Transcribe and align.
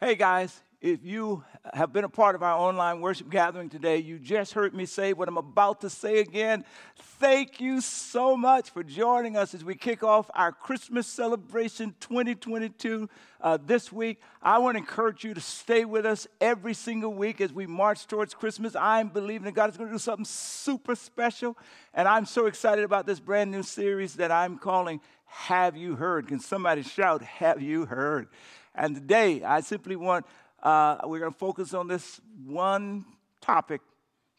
Hey 0.00 0.16
guys, 0.16 0.60
if 0.80 1.04
you 1.04 1.44
have 1.72 1.92
been 1.92 2.02
a 2.02 2.08
part 2.08 2.34
of 2.34 2.42
our 2.42 2.58
online 2.58 3.00
worship 3.00 3.30
gathering 3.30 3.68
today, 3.68 3.98
you 3.98 4.18
just 4.18 4.52
heard 4.52 4.74
me 4.74 4.86
say 4.86 5.12
what 5.12 5.28
I'm 5.28 5.38
about 5.38 5.82
to 5.82 5.88
say 5.88 6.18
again. 6.18 6.64
Thank 6.96 7.60
you 7.60 7.80
so 7.80 8.36
much 8.36 8.70
for 8.70 8.82
joining 8.82 9.36
us 9.36 9.54
as 9.54 9.64
we 9.64 9.76
kick 9.76 10.02
off 10.02 10.28
our 10.34 10.50
Christmas 10.50 11.06
celebration 11.06 11.94
2022 12.00 13.08
uh, 13.40 13.56
this 13.64 13.92
week. 13.92 14.20
I 14.42 14.58
want 14.58 14.74
to 14.74 14.78
encourage 14.80 15.22
you 15.22 15.32
to 15.32 15.40
stay 15.40 15.84
with 15.84 16.04
us 16.04 16.26
every 16.40 16.74
single 16.74 17.14
week 17.14 17.40
as 17.40 17.52
we 17.52 17.68
march 17.68 18.08
towards 18.08 18.34
Christmas. 18.34 18.74
I'm 18.74 19.10
believing 19.10 19.44
that 19.44 19.54
God 19.54 19.70
is 19.70 19.76
going 19.76 19.90
to 19.90 19.94
do 19.94 20.00
something 20.00 20.24
super 20.24 20.96
special, 20.96 21.56
and 21.94 22.08
I'm 22.08 22.26
so 22.26 22.46
excited 22.46 22.84
about 22.84 23.06
this 23.06 23.20
brand 23.20 23.52
new 23.52 23.62
series 23.62 24.14
that 24.14 24.32
I'm 24.32 24.58
calling 24.58 25.00
Have 25.24 25.76
You 25.76 25.94
Heard? 25.94 26.26
Can 26.26 26.40
somebody 26.40 26.82
shout, 26.82 27.22
Have 27.22 27.62
You 27.62 27.86
Heard? 27.86 28.26
And 28.74 28.94
today, 28.94 29.42
I 29.42 29.60
simply 29.60 29.96
want, 29.96 30.26
uh, 30.62 30.98
we're 31.04 31.20
going 31.20 31.32
to 31.32 31.38
focus 31.38 31.74
on 31.74 31.88
this 31.88 32.20
one 32.44 33.04
topic 33.40 33.80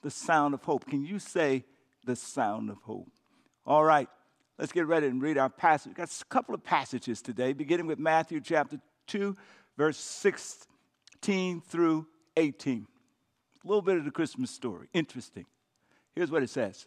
the 0.01 0.11
sound 0.11 0.53
of 0.53 0.63
hope. 0.63 0.85
Can 0.85 1.05
you 1.05 1.19
say 1.19 1.63
the 2.05 2.15
sound 2.15 2.69
of 2.69 2.77
hope? 2.83 3.09
All 3.65 3.83
right, 3.83 4.07
let's 4.59 4.71
get 4.71 4.85
ready 4.85 5.07
and 5.07 5.21
read 5.21 5.37
our 5.37 5.49
passage. 5.49 5.89
We've 5.89 5.95
got 5.95 6.11
a 6.11 6.25
couple 6.25 6.53
of 6.53 6.63
passages 6.63 7.21
today, 7.21 7.53
beginning 7.53 7.87
with 7.87 7.97
Matthew 7.97 8.39
chapter 8.41 8.79
2, 9.07 9.35
verse 9.77 9.97
16 9.97 11.61
through 11.61 12.05
18. 12.37 12.85
A 13.63 13.67
little 13.67 13.81
bit 13.81 13.97
of 13.97 14.05
the 14.05 14.11
Christmas 14.11 14.51
story. 14.51 14.87
Interesting. 14.93 15.45
Here's 16.13 16.29
what 16.29 16.43
it 16.43 16.49
says 16.49 16.85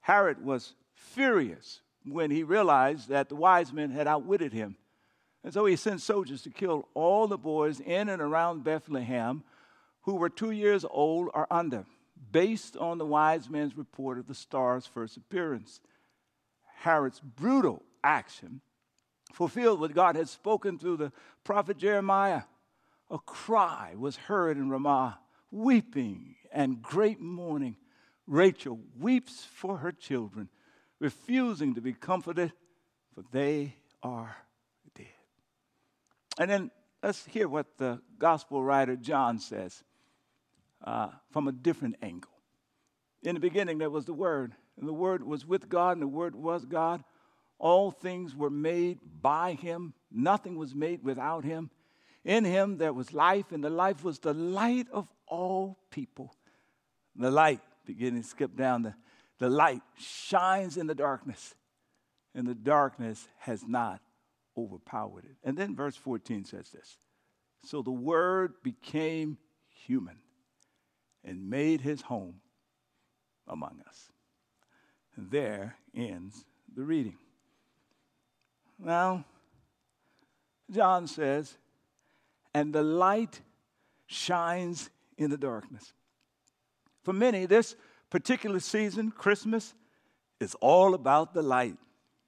Herod 0.00 0.44
was 0.44 0.74
furious 0.94 1.80
when 2.04 2.30
he 2.30 2.42
realized 2.42 3.08
that 3.08 3.28
the 3.28 3.36
wise 3.36 3.72
men 3.72 3.90
had 3.90 4.06
outwitted 4.06 4.52
him. 4.52 4.76
And 5.46 5.54
so 5.54 5.64
he 5.64 5.76
sent 5.76 6.00
soldiers 6.00 6.42
to 6.42 6.50
kill 6.50 6.88
all 6.92 7.28
the 7.28 7.38
boys 7.38 7.78
in 7.78 8.08
and 8.08 8.20
around 8.20 8.64
Bethlehem 8.64 9.44
who 10.00 10.16
were 10.16 10.28
two 10.28 10.50
years 10.50 10.84
old 10.90 11.28
or 11.34 11.46
under, 11.52 11.86
based 12.32 12.76
on 12.76 12.98
the 12.98 13.06
wise 13.06 13.48
men's 13.48 13.76
report 13.76 14.18
of 14.18 14.26
the 14.26 14.34
star's 14.34 14.86
first 14.86 15.16
appearance. 15.16 15.80
Herod's 16.78 17.20
brutal 17.20 17.84
action 18.02 18.60
fulfilled 19.32 19.78
what 19.78 19.94
God 19.94 20.16
had 20.16 20.28
spoken 20.28 20.80
through 20.80 20.96
the 20.96 21.12
prophet 21.44 21.78
Jeremiah. 21.78 22.42
A 23.08 23.18
cry 23.18 23.94
was 23.96 24.16
heard 24.16 24.56
in 24.56 24.68
Ramah, 24.68 25.20
weeping 25.52 26.34
and 26.50 26.82
great 26.82 27.20
mourning. 27.20 27.76
Rachel 28.26 28.80
weeps 28.98 29.44
for 29.44 29.76
her 29.76 29.92
children, 29.92 30.48
refusing 30.98 31.76
to 31.76 31.80
be 31.80 31.92
comforted, 31.92 32.52
for 33.14 33.22
they 33.30 33.76
are 34.02 34.36
and 36.38 36.50
then 36.50 36.70
let's 37.02 37.24
hear 37.26 37.48
what 37.48 37.66
the 37.78 38.00
gospel 38.18 38.62
writer 38.62 38.96
John 38.96 39.38
says 39.38 39.82
uh, 40.84 41.08
from 41.30 41.48
a 41.48 41.52
different 41.52 41.96
angle. 42.02 42.30
In 43.22 43.34
the 43.34 43.40
beginning, 43.40 43.78
there 43.78 43.90
was 43.90 44.04
the 44.04 44.12
Word, 44.12 44.54
and 44.78 44.88
the 44.88 44.92
Word 44.92 45.24
was 45.24 45.46
with 45.46 45.68
God, 45.68 45.92
and 45.92 46.02
the 46.02 46.06
Word 46.06 46.34
was 46.34 46.64
God. 46.64 47.02
All 47.58 47.90
things 47.90 48.34
were 48.34 48.50
made 48.50 48.98
by 49.22 49.54
Him, 49.54 49.94
nothing 50.12 50.56
was 50.56 50.74
made 50.74 51.02
without 51.02 51.44
Him. 51.44 51.70
In 52.24 52.44
Him 52.44 52.76
there 52.76 52.92
was 52.92 53.12
life, 53.12 53.52
and 53.52 53.64
the 53.64 53.70
life 53.70 54.04
was 54.04 54.18
the 54.18 54.34
light 54.34 54.88
of 54.92 55.08
all 55.26 55.78
people. 55.90 56.34
The 57.16 57.30
light, 57.30 57.60
beginning 57.86 58.22
to 58.22 58.28
skip 58.28 58.54
down, 58.56 58.82
the, 58.82 58.94
the 59.38 59.48
light 59.48 59.80
shines 59.96 60.76
in 60.76 60.86
the 60.86 60.94
darkness, 60.94 61.54
and 62.34 62.46
the 62.46 62.54
darkness 62.54 63.26
has 63.38 63.66
not 63.66 64.00
overpowered 64.56 65.24
it. 65.24 65.36
And 65.44 65.56
then 65.56 65.74
verse 65.76 65.96
14 65.96 66.44
says 66.44 66.70
this 66.70 66.98
So 67.64 67.82
the 67.82 67.90
Word 67.90 68.54
became 68.62 69.38
human 69.68 70.18
and 71.24 71.50
made 71.50 71.80
his 71.80 72.02
home 72.02 72.40
among 73.48 73.80
us. 73.86 74.10
And 75.16 75.30
there 75.30 75.76
ends 75.94 76.44
the 76.74 76.82
reading. 76.82 77.16
Now, 78.78 79.24
John 80.70 81.06
says, 81.06 81.56
and 82.52 82.72
the 82.72 82.82
light 82.82 83.40
shines 84.06 84.90
in 85.16 85.30
the 85.30 85.36
darkness. 85.36 85.92
For 87.02 87.12
many, 87.12 87.46
this 87.46 87.76
particular 88.10 88.60
season, 88.60 89.10
Christmas, 89.10 89.74
is 90.40 90.54
all 90.60 90.94
about 90.94 91.34
the 91.34 91.42
light. 91.42 91.76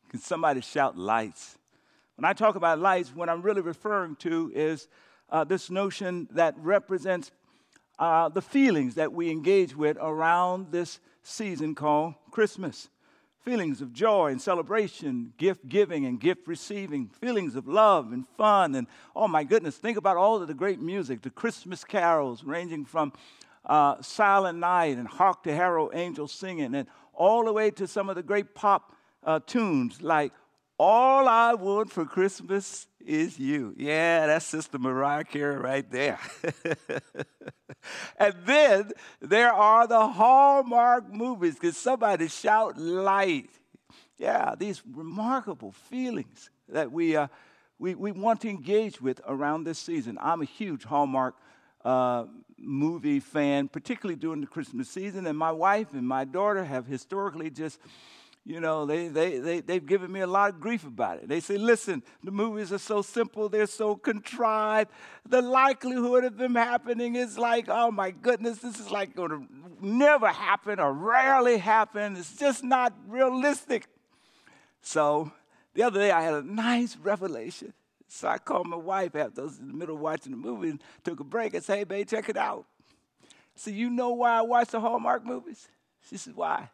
Can 0.08 0.20
somebody 0.20 0.60
shout 0.60 0.96
lights? 0.96 1.57
When 2.18 2.24
I 2.24 2.32
talk 2.32 2.56
about 2.56 2.80
lights, 2.80 3.14
what 3.14 3.28
I'm 3.28 3.42
really 3.42 3.60
referring 3.60 4.16
to 4.16 4.50
is 4.52 4.88
uh, 5.30 5.44
this 5.44 5.70
notion 5.70 6.26
that 6.32 6.56
represents 6.58 7.30
uh, 7.96 8.28
the 8.28 8.42
feelings 8.42 8.96
that 8.96 9.12
we 9.12 9.30
engage 9.30 9.76
with 9.76 9.96
around 10.00 10.72
this 10.72 10.98
season 11.22 11.76
called 11.76 12.14
Christmas. 12.32 12.90
Feelings 13.44 13.80
of 13.80 13.92
joy 13.92 14.32
and 14.32 14.42
celebration, 14.42 15.32
gift 15.36 15.68
giving 15.68 16.06
and 16.06 16.18
gift 16.18 16.48
receiving, 16.48 17.06
feelings 17.08 17.54
of 17.54 17.68
love 17.68 18.10
and 18.10 18.26
fun. 18.36 18.74
And 18.74 18.88
oh 19.14 19.28
my 19.28 19.44
goodness, 19.44 19.76
think 19.76 19.96
about 19.96 20.16
all 20.16 20.42
of 20.42 20.48
the 20.48 20.54
great 20.54 20.80
music, 20.80 21.22
the 21.22 21.30
Christmas 21.30 21.84
carols 21.84 22.42
ranging 22.42 22.84
from 22.84 23.12
uh, 23.64 24.02
Silent 24.02 24.58
Night 24.58 24.96
and 24.96 25.06
Hark 25.06 25.44
the 25.44 25.54
Herald 25.54 25.92
Angels 25.94 26.32
Singing, 26.32 26.74
and 26.74 26.88
all 27.14 27.44
the 27.44 27.52
way 27.52 27.70
to 27.70 27.86
some 27.86 28.08
of 28.08 28.16
the 28.16 28.24
great 28.24 28.56
pop 28.56 28.96
uh, 29.22 29.38
tunes 29.46 30.02
like 30.02 30.32
all 30.78 31.26
I 31.26 31.54
want 31.54 31.90
for 31.90 32.04
Christmas 32.04 32.86
is 33.04 33.38
you. 33.38 33.74
Yeah, 33.76 34.26
that's 34.26 34.46
Sister 34.46 34.78
Mariah 34.78 35.24
Carey 35.24 35.56
right 35.56 35.90
there. 35.90 36.20
and 38.18 38.34
then 38.44 38.92
there 39.20 39.52
are 39.52 39.86
the 39.86 40.06
Hallmark 40.06 41.12
movies. 41.12 41.58
Can 41.58 41.72
somebody 41.72 42.28
shout 42.28 42.78
light? 42.78 43.50
Yeah, 44.18 44.54
these 44.56 44.82
remarkable 44.86 45.72
feelings 45.72 46.50
that 46.68 46.92
we, 46.92 47.16
uh, 47.16 47.28
we, 47.78 47.94
we 47.94 48.12
want 48.12 48.40
to 48.42 48.48
engage 48.48 49.00
with 49.00 49.20
around 49.26 49.64
this 49.64 49.78
season. 49.78 50.18
I'm 50.20 50.42
a 50.42 50.46
huge 50.46 50.84
Hallmark 50.84 51.34
uh, 51.84 52.24
movie 52.58 53.20
fan, 53.20 53.68
particularly 53.68 54.16
during 54.16 54.40
the 54.40 54.46
Christmas 54.46 54.90
season. 54.90 55.26
And 55.26 55.38
my 55.38 55.52
wife 55.52 55.92
and 55.92 56.06
my 56.06 56.24
daughter 56.24 56.64
have 56.64 56.86
historically 56.86 57.50
just 57.50 57.80
you 58.48 58.60
know, 58.60 58.86
they, 58.86 59.08
they, 59.08 59.40
they, 59.40 59.60
they've 59.60 59.84
given 59.84 60.10
me 60.10 60.20
a 60.20 60.26
lot 60.26 60.48
of 60.48 60.58
grief 60.58 60.86
about 60.86 61.18
it. 61.18 61.28
They 61.28 61.38
say, 61.38 61.58
listen, 61.58 62.02
the 62.24 62.30
movies 62.30 62.72
are 62.72 62.78
so 62.78 63.02
simple, 63.02 63.50
they're 63.50 63.66
so 63.66 63.94
contrived. 63.94 64.90
The 65.28 65.42
likelihood 65.42 66.24
of 66.24 66.38
them 66.38 66.54
happening 66.54 67.14
is 67.14 67.36
like, 67.36 67.66
oh 67.68 67.90
my 67.90 68.10
goodness, 68.10 68.60
this 68.60 68.80
is 68.80 68.90
like 68.90 69.14
going 69.14 69.30
to 69.32 69.46
never 69.82 70.28
happen 70.28 70.80
or 70.80 70.94
rarely 70.94 71.58
happen. 71.58 72.16
It's 72.16 72.38
just 72.38 72.64
not 72.64 72.94
realistic. 73.06 73.86
So 74.80 75.30
the 75.74 75.82
other 75.82 76.00
day 76.00 76.10
I 76.10 76.22
had 76.22 76.32
a 76.32 76.42
nice 76.42 76.96
revelation. 76.96 77.74
So 78.06 78.28
I 78.28 78.38
called 78.38 78.66
my 78.66 78.76
wife 78.76 79.14
after 79.14 79.42
I 79.42 79.44
was 79.44 79.58
in 79.58 79.68
the 79.68 79.74
middle 79.74 79.96
of 79.96 80.00
watching 80.00 80.32
the 80.32 80.38
movie 80.38 80.70
and 80.70 80.82
took 81.04 81.20
a 81.20 81.24
break 81.24 81.52
and 81.52 81.62
said, 81.62 81.76
hey, 81.76 81.84
babe, 81.84 82.08
check 82.08 82.30
it 82.30 82.38
out. 82.38 82.64
So 83.56 83.70
you 83.70 83.90
know 83.90 84.12
why 84.12 84.38
I 84.38 84.40
watch 84.40 84.68
the 84.68 84.80
Hallmark 84.80 85.26
movies? 85.26 85.68
She 86.08 86.16
said, 86.16 86.34
why? 86.34 86.70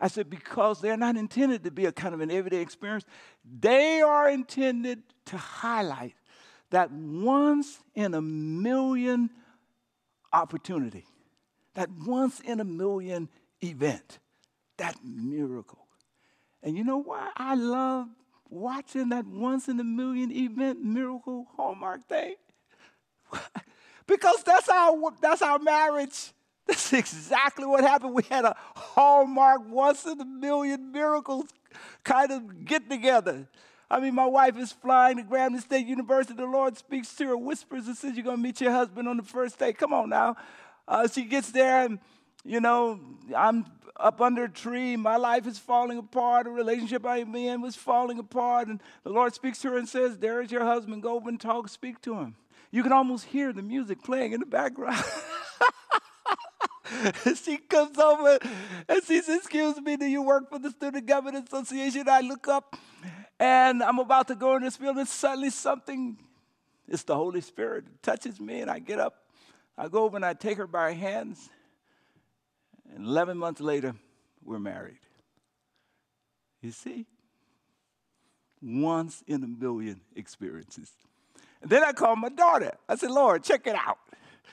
I 0.00 0.08
said, 0.08 0.30
because 0.30 0.80
they're 0.80 0.96
not 0.96 1.16
intended 1.16 1.64
to 1.64 1.70
be 1.70 1.84
a 1.84 1.92
kind 1.92 2.14
of 2.14 2.20
an 2.20 2.30
everyday 2.30 2.60
experience. 2.60 3.04
They 3.44 4.00
are 4.00 4.30
intended 4.30 5.02
to 5.26 5.36
highlight 5.36 6.14
that 6.70 6.90
once 6.90 7.80
in 7.94 8.14
a 8.14 8.22
million 8.22 9.30
opportunity, 10.32 11.04
that 11.74 11.90
once 11.90 12.40
in 12.40 12.60
a 12.60 12.64
million 12.64 13.28
event, 13.62 14.18
that 14.78 14.96
miracle. 15.04 15.86
And 16.62 16.76
you 16.76 16.84
know 16.84 16.98
why 16.98 17.30
I 17.36 17.54
love 17.54 18.08
watching 18.48 19.10
that 19.10 19.26
once 19.26 19.68
in 19.68 19.78
a 19.80 19.84
million 19.84 20.32
event 20.32 20.82
miracle 20.82 21.46
hallmark 21.56 22.08
thing? 22.08 22.36
because 24.06 24.42
that's 24.44 24.68
our, 24.68 24.96
that's 25.20 25.42
our 25.42 25.58
marriage. 25.58 26.32
That's 26.66 26.92
exactly 26.92 27.66
what 27.66 27.82
happened. 27.82 28.14
We 28.14 28.22
had 28.28 28.44
a 28.44 28.54
hallmark 28.76 29.62
once 29.68 30.06
in 30.06 30.20
a 30.20 30.24
million 30.24 30.92
miracles 30.92 31.46
kind 32.04 32.30
of 32.30 32.64
get 32.64 32.88
together. 32.88 33.48
I 33.90 33.98
mean, 33.98 34.14
my 34.14 34.26
wife 34.26 34.56
is 34.56 34.70
flying 34.70 35.16
to 35.16 35.24
Grambling 35.24 35.60
State 35.60 35.86
University. 35.86 36.34
The 36.34 36.46
Lord 36.46 36.76
speaks 36.76 37.12
to 37.16 37.26
her, 37.26 37.36
whispers, 37.36 37.88
and 37.88 37.96
says, 37.96 38.14
You're 38.14 38.24
going 38.24 38.36
to 38.36 38.42
meet 38.42 38.60
your 38.60 38.70
husband 38.70 39.08
on 39.08 39.16
the 39.16 39.24
first 39.24 39.58
day. 39.58 39.72
Come 39.72 39.92
on 39.92 40.10
now. 40.10 40.36
Uh, 40.86 41.08
she 41.08 41.24
gets 41.24 41.50
there, 41.50 41.84
and, 41.86 41.98
you 42.44 42.60
know, 42.60 43.00
I'm 43.36 43.66
up 43.96 44.20
under 44.20 44.44
a 44.44 44.48
tree. 44.48 44.96
My 44.96 45.16
life 45.16 45.46
is 45.46 45.58
falling 45.58 45.98
apart. 45.98 46.44
The 46.44 46.50
relationship 46.50 47.04
I'm 47.04 47.34
in 47.34 47.60
was 47.60 47.74
falling 47.74 48.18
apart. 48.18 48.68
And 48.68 48.80
the 49.02 49.10
Lord 49.10 49.34
speaks 49.34 49.58
to 49.62 49.70
her 49.70 49.78
and 49.78 49.88
says, 49.88 50.18
There 50.18 50.40
is 50.40 50.52
your 50.52 50.64
husband. 50.64 51.02
Go 51.02 51.16
over 51.16 51.28
and 51.28 51.40
talk, 51.40 51.68
speak 51.68 52.00
to 52.02 52.14
him. 52.14 52.36
You 52.70 52.84
can 52.84 52.92
almost 52.92 53.26
hear 53.26 53.52
the 53.52 53.62
music 53.62 54.02
playing 54.02 54.32
in 54.32 54.40
the 54.40 54.46
background. 54.46 55.02
she 57.42 57.56
comes 57.58 57.98
over 57.98 58.38
and 58.88 59.02
she 59.04 59.22
says, 59.22 59.38
Excuse 59.38 59.80
me, 59.80 59.96
do 59.96 60.06
you 60.06 60.22
work 60.22 60.48
for 60.48 60.58
the 60.58 60.70
Student 60.70 61.06
Government 61.06 61.46
Association? 61.46 62.08
I 62.08 62.20
look 62.20 62.48
up 62.48 62.76
and 63.38 63.82
I'm 63.82 63.98
about 63.98 64.28
to 64.28 64.34
go 64.34 64.56
in 64.56 64.62
this 64.62 64.76
building. 64.76 65.04
Suddenly, 65.04 65.50
something 65.50 66.16
It's 66.88 67.04
the 67.04 67.14
Holy 67.14 67.40
Spirit, 67.40 67.86
it 67.86 68.02
touches 68.02 68.40
me, 68.40 68.60
and 68.60 68.70
I 68.70 68.80
get 68.80 68.98
up. 68.98 69.14
I 69.78 69.88
go 69.88 70.04
over 70.04 70.16
and 70.16 70.24
I 70.24 70.34
take 70.34 70.58
her 70.58 70.66
by 70.66 70.92
her 70.92 70.98
hands. 70.98 71.48
And 72.94 73.06
11 73.06 73.38
months 73.38 73.60
later, 73.60 73.94
we're 74.44 74.58
married. 74.58 74.98
You 76.60 76.72
see? 76.72 77.06
Once 78.60 79.22
in 79.26 79.42
a 79.42 79.46
million 79.46 80.00
experiences. 80.14 80.90
And 81.62 81.70
then 81.70 81.82
I 81.82 81.92
called 81.92 82.18
my 82.18 82.28
daughter. 82.28 82.72
I 82.88 82.96
said, 82.96 83.10
Lord, 83.10 83.42
check 83.42 83.66
it 83.66 83.74
out. 83.74 83.98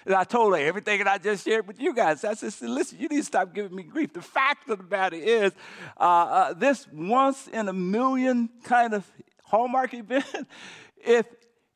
And 0.05 0.15
I 0.15 0.23
told 0.23 0.53
her 0.53 0.59
everything 0.59 0.99
that 0.99 1.07
I 1.07 1.17
just 1.17 1.45
shared 1.45 1.67
with 1.67 1.79
you 1.81 1.93
guys. 1.93 2.23
I 2.23 2.33
said, 2.33 2.53
listen, 2.61 2.99
you 2.99 3.09
need 3.09 3.17
to 3.17 3.23
stop 3.23 3.53
giving 3.53 3.75
me 3.75 3.83
grief. 3.83 4.13
The 4.13 4.21
fact 4.21 4.69
of 4.69 4.77
the 4.77 4.83
matter 4.85 5.17
is, 5.17 5.51
uh, 5.99 6.03
uh, 6.03 6.53
this 6.53 6.87
once 6.93 7.47
in 7.47 7.67
a 7.67 7.73
million 7.73 8.49
kind 8.63 8.93
of 8.93 9.05
Hallmark 9.43 9.93
event, 9.93 10.25
if 10.97 11.25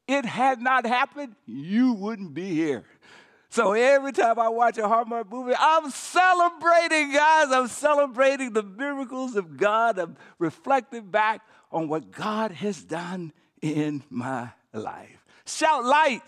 it 0.08 0.26
had 0.26 0.62
not 0.62 0.86
happened, 0.86 1.36
you 1.46 1.94
wouldn't 1.94 2.34
be 2.34 2.50
here. 2.50 2.86
So 3.50 3.74
every 3.74 4.14
time 4.14 4.40
I 4.40 4.48
watch 4.48 4.78
a 4.78 4.88
Hallmark 4.88 5.30
movie, 5.30 5.54
I'm 5.60 5.90
celebrating, 5.92 7.12
guys. 7.12 7.52
I'm 7.52 7.68
celebrating 7.68 8.54
the 8.54 8.64
miracles 8.64 9.36
of 9.36 9.58
God. 9.58 10.00
I'm 10.00 10.16
reflecting 10.40 11.12
back 11.12 11.42
on 11.70 11.90
what 11.90 12.12
God 12.12 12.52
has 12.52 12.82
done 12.82 13.34
in 13.62 14.04
my 14.10 14.52
life. 14.74 15.26
Shout 15.46 15.84
light. 15.84 16.24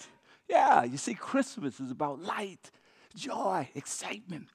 Yeah, 0.50 0.84
you 0.84 0.98
see, 0.98 1.14
Christmas 1.14 1.80
is 1.80 1.92
about 1.92 2.22
light, 2.22 2.72
joy, 3.16 3.70
excitement. 3.76 4.48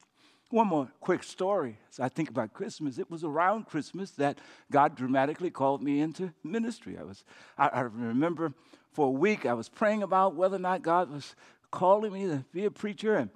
One 0.51 0.69
more 0.69 0.89
quick 1.01 1.23
story. 1.23 1.79
As 1.91 2.01
I 2.01 2.09
think 2.09 2.31
about 2.31 2.55
Christmas, 2.55 2.99
it 2.99 3.11
was 3.11 3.23
around 3.23 3.67
Christmas 3.67 4.13
that 4.13 4.39
God 4.71 4.97
dramatically 4.97 5.51
called 5.51 5.83
me 5.83 6.01
into 6.01 6.33
ministry. 6.43 6.97
I 6.99 7.03
was, 7.03 7.25
I, 7.59 7.69
I 7.69 7.81
remember 7.81 8.55
for 8.93 9.09
a 9.09 9.11
week 9.11 9.45
I 9.45 9.53
was 9.53 9.69
praying 9.69 10.03
about 10.03 10.35
whether 10.35 10.57
or 10.57 10.61
not 10.61 10.83
God 10.83 11.11
was 11.11 11.35
calling 11.71 12.13
me 12.13 12.27
to 12.27 12.45
be 12.53 12.65
a 12.65 12.71
preacher, 12.71 13.17
and 13.17 13.31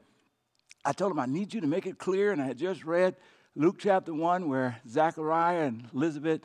I 0.84 0.93
told 0.93 1.12
him 1.12 1.19
I 1.19 1.26
need 1.26 1.52
you 1.52 1.60
to 1.60 1.66
make 1.66 1.87
it 1.87 1.98
clear. 1.98 2.32
And 2.32 2.40
I 2.40 2.46
had 2.46 2.56
just 2.56 2.84
read 2.84 3.16
Luke 3.55 3.76
chapter 3.78 4.14
one, 4.14 4.48
where 4.48 4.81
Zachariah 4.88 5.64
and 5.64 5.88
Elizabeth 5.94 6.40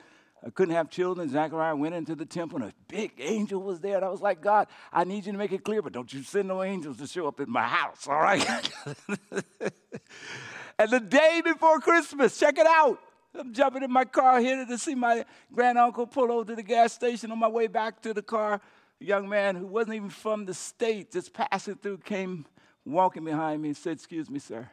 I 0.46 0.50
couldn't 0.50 0.76
have 0.76 0.90
children. 0.90 1.30
Zachariah 1.30 1.76
went 1.76 1.96
into 1.96 2.16
the 2.16 2.26
temple 2.26 2.62
and 2.62 2.72
a 2.72 2.74
big 2.88 3.12
angel 3.20 3.62
was 3.62 3.80
there. 3.80 3.96
And 3.98 4.06
I 4.06 4.10
was 4.10 4.22
like, 4.22 4.42
God, 4.42 4.68
I 4.94 5.04
need 5.04 5.26
you 5.26 5.32
to 5.32 5.38
make 5.38 5.52
it 5.52 5.64
clear, 5.64 5.82
but 5.82 5.94
don't 5.94 6.12
you 6.14 6.24
send 6.24 6.48
no 6.48 6.64
angels 6.64 6.98
to 6.98 7.08
show 7.08 7.28
up 7.28 7.40
in 7.40 7.50
my 7.50 7.64
house, 7.64 8.08
all 8.08 8.20
right? 8.20 8.48
and 10.80 10.92
the 10.92 11.00
day 11.00 11.42
before 11.44 11.80
Christmas, 11.80 12.38
check 12.40 12.58
it 12.58 12.68
out. 12.68 13.00
I'm 13.34 13.54
jumping 13.54 13.84
in 13.84 13.92
my 13.92 14.06
car, 14.06 14.42
headed 14.42 14.68
to 14.70 14.78
see 14.78 14.96
my 14.96 15.26
granduncle 15.54 16.08
pull 16.08 16.32
over 16.32 16.46
to 16.46 16.56
the 16.56 16.64
gas 16.64 16.94
station 16.94 17.32
on 17.32 17.40
my 17.40 17.48
way 17.48 17.68
back 17.68 18.02
to 18.04 18.14
the 18.14 18.24
car. 18.24 18.62
A 19.00 19.04
young 19.04 19.30
man 19.30 19.56
who 19.56 19.68
wasn't 19.68 19.96
even 19.96 20.10
from 20.10 20.46
the 20.46 20.54
state, 20.54 21.12
just 21.12 21.34
passing 21.34 21.76
through, 21.76 22.00
came 22.00 22.46
walking 22.86 23.26
behind 23.26 23.62
me 23.62 23.70
and 23.70 23.78
said, 23.78 23.94
Excuse 23.94 24.30
me, 24.30 24.40
sir. 24.40 24.68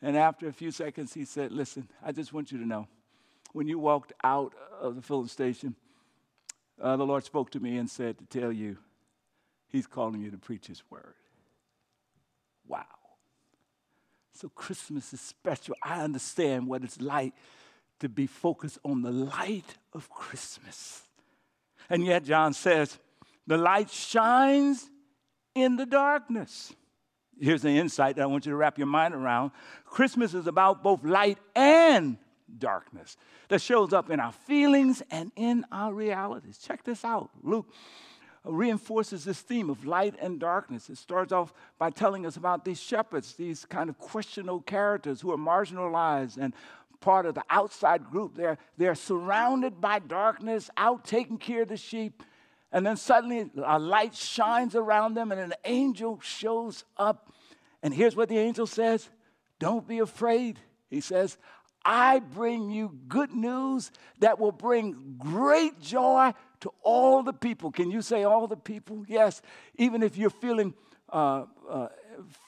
And 0.00 0.16
after 0.16 0.48
a 0.48 0.52
few 0.52 0.70
seconds, 0.70 1.12
he 1.12 1.24
said, 1.24 1.52
Listen, 1.52 1.88
I 2.02 2.12
just 2.12 2.32
want 2.32 2.52
you 2.52 2.58
to 2.58 2.66
know 2.66 2.86
when 3.52 3.68
you 3.68 3.78
walked 3.78 4.12
out 4.22 4.54
of 4.80 4.96
the 4.96 5.02
filling 5.02 5.28
station, 5.28 5.74
uh, 6.80 6.96
the 6.96 7.06
Lord 7.06 7.24
spoke 7.24 7.50
to 7.50 7.60
me 7.60 7.76
and 7.76 7.90
said 7.90 8.18
to 8.18 8.24
tell 8.24 8.52
you, 8.52 8.78
He's 9.68 9.86
calling 9.86 10.22
you 10.22 10.30
to 10.30 10.38
preach 10.38 10.66
His 10.66 10.82
word. 10.90 11.14
Wow. 12.66 12.84
So 14.32 14.48
Christmas 14.48 15.12
is 15.12 15.20
special. 15.20 15.74
I 15.82 16.00
understand 16.02 16.68
what 16.68 16.84
it's 16.84 17.00
like 17.00 17.34
to 18.00 18.08
be 18.08 18.26
focused 18.26 18.78
on 18.84 19.02
the 19.02 19.10
light 19.10 19.74
of 19.92 20.08
Christmas. 20.08 21.02
And 21.90 22.06
yet, 22.06 22.24
John 22.24 22.52
says, 22.52 22.98
the 23.46 23.58
light 23.58 23.90
shines 23.90 24.88
in 25.54 25.76
the 25.76 25.86
darkness. 25.86 26.72
Here's 27.40 27.62
the 27.62 27.70
insight 27.70 28.16
that 28.16 28.22
I 28.22 28.26
want 28.26 28.46
you 28.46 28.52
to 28.52 28.56
wrap 28.56 28.78
your 28.78 28.86
mind 28.86 29.14
around. 29.14 29.52
Christmas 29.84 30.34
is 30.34 30.46
about 30.46 30.82
both 30.82 31.04
light 31.04 31.38
and 31.56 32.18
darkness 32.58 33.16
that 33.48 33.60
shows 33.60 33.92
up 33.92 34.10
in 34.10 34.20
our 34.20 34.32
feelings 34.32 35.02
and 35.10 35.32
in 35.36 35.64
our 35.70 35.92
realities. 35.92 36.58
Check 36.58 36.84
this 36.84 37.04
out. 37.04 37.30
Luke 37.42 37.66
reinforces 38.44 39.24
this 39.24 39.40
theme 39.40 39.68
of 39.68 39.84
light 39.84 40.14
and 40.20 40.40
darkness. 40.40 40.88
It 40.88 40.98
starts 40.98 41.32
off 41.32 41.52
by 41.78 41.90
telling 41.90 42.24
us 42.24 42.36
about 42.36 42.64
these 42.64 42.80
shepherds, 42.80 43.34
these 43.34 43.64
kind 43.64 43.90
of 43.90 43.98
questionable 43.98 44.60
characters 44.60 45.20
who 45.20 45.32
are 45.32 45.36
marginalized 45.36 46.38
and 46.38 46.54
part 47.00 47.26
of 47.26 47.34
the 47.34 47.44
outside 47.50 48.10
group. 48.10 48.36
They're, 48.36 48.58
they're 48.76 48.94
surrounded 48.94 49.80
by 49.80 49.98
darkness, 50.00 50.70
out 50.76 51.04
taking 51.04 51.38
care 51.38 51.62
of 51.62 51.68
the 51.68 51.76
sheep. 51.76 52.22
And 52.72 52.84
then 52.84 52.96
suddenly 52.96 53.50
a 53.64 53.78
light 53.78 54.14
shines 54.14 54.74
around 54.74 55.14
them, 55.14 55.32
and 55.32 55.40
an 55.40 55.54
angel 55.64 56.20
shows 56.22 56.84
up. 56.96 57.32
And 57.82 57.94
here's 57.94 58.16
what 58.16 58.28
the 58.28 58.38
angel 58.38 58.66
says 58.66 59.08
Don't 59.58 59.86
be 59.86 60.00
afraid. 60.00 60.58
He 60.90 61.00
says, 61.00 61.36
I 61.84 62.18
bring 62.18 62.70
you 62.70 62.98
good 63.08 63.32
news 63.32 63.90
that 64.20 64.38
will 64.38 64.52
bring 64.52 65.16
great 65.18 65.80
joy 65.80 66.32
to 66.60 66.72
all 66.82 67.22
the 67.22 67.32
people. 67.32 67.70
Can 67.70 67.90
you 67.90 68.02
say 68.02 68.24
all 68.24 68.46
the 68.46 68.56
people? 68.56 69.04
Yes. 69.08 69.42
Even 69.76 70.02
if 70.02 70.16
you're 70.16 70.30
feeling 70.30 70.74
uh, 71.10 71.44
uh, 71.68 71.88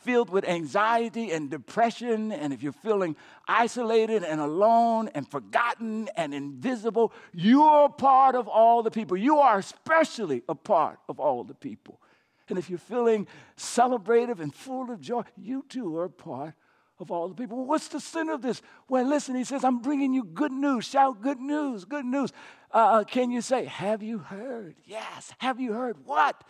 filled 0.03 0.31
with 0.31 0.45
anxiety 0.45 1.31
and 1.31 1.49
depression, 1.49 2.33
and 2.33 2.53
if 2.53 2.63
you're 2.63 2.73
feeling 2.73 3.17
isolated 3.47 4.25
and 4.25 4.41
alone 4.41 5.09
and 5.15 5.29
forgotten 5.29 6.09
and 6.17 6.35
invisible, 6.35 7.13
you're 7.33 7.89
part 7.89 8.35
of 8.35 8.49
all 8.49 8.83
the 8.83 8.91
people. 8.91 9.17
You 9.17 9.39
are 9.39 9.59
especially 9.59 10.43
a 10.49 10.55
part 10.55 10.99
of 11.09 11.21
all 11.21 11.45
the 11.45 11.55
people. 11.55 12.01
And 12.49 12.59
if 12.59 12.69
you're 12.69 12.81
feeling 12.81 13.29
celebrative 13.57 14.41
and 14.41 14.53
full 14.53 14.91
of 14.91 15.01
joy, 15.01 15.23
you 15.37 15.65
too 15.69 15.97
are 15.97 16.09
part 16.09 16.55
of 17.01 17.11
all 17.11 17.29
the 17.29 17.35
people. 17.35 17.65
What's 17.65 17.89
the 17.89 18.01
sin 18.01 18.29
of 18.29 18.43
this? 18.43 18.63
Well, 18.89 19.05
listen, 19.05 19.35
he 19.35 19.45
says, 19.45 19.65
I'm 19.65 19.81
bringing 19.81 20.13
you 20.13 20.25
good 20.25 20.53
news. 20.53 20.85
Shout 20.85 21.21
good 21.21 21.41
news, 21.41 21.85
good 21.85 22.05
news. 22.05 22.33
Uh, 22.73 22.77
uh, 22.77 23.05
can 23.05 23.31
you 23.31 23.41
say, 23.41 23.65
Have 23.65 24.03
you 24.03 24.19
heard? 24.19 24.77
Yes. 24.85 25.33
Have 25.39 25.61
you 25.61 25.73
heard 25.73 25.97
what? 26.05 26.43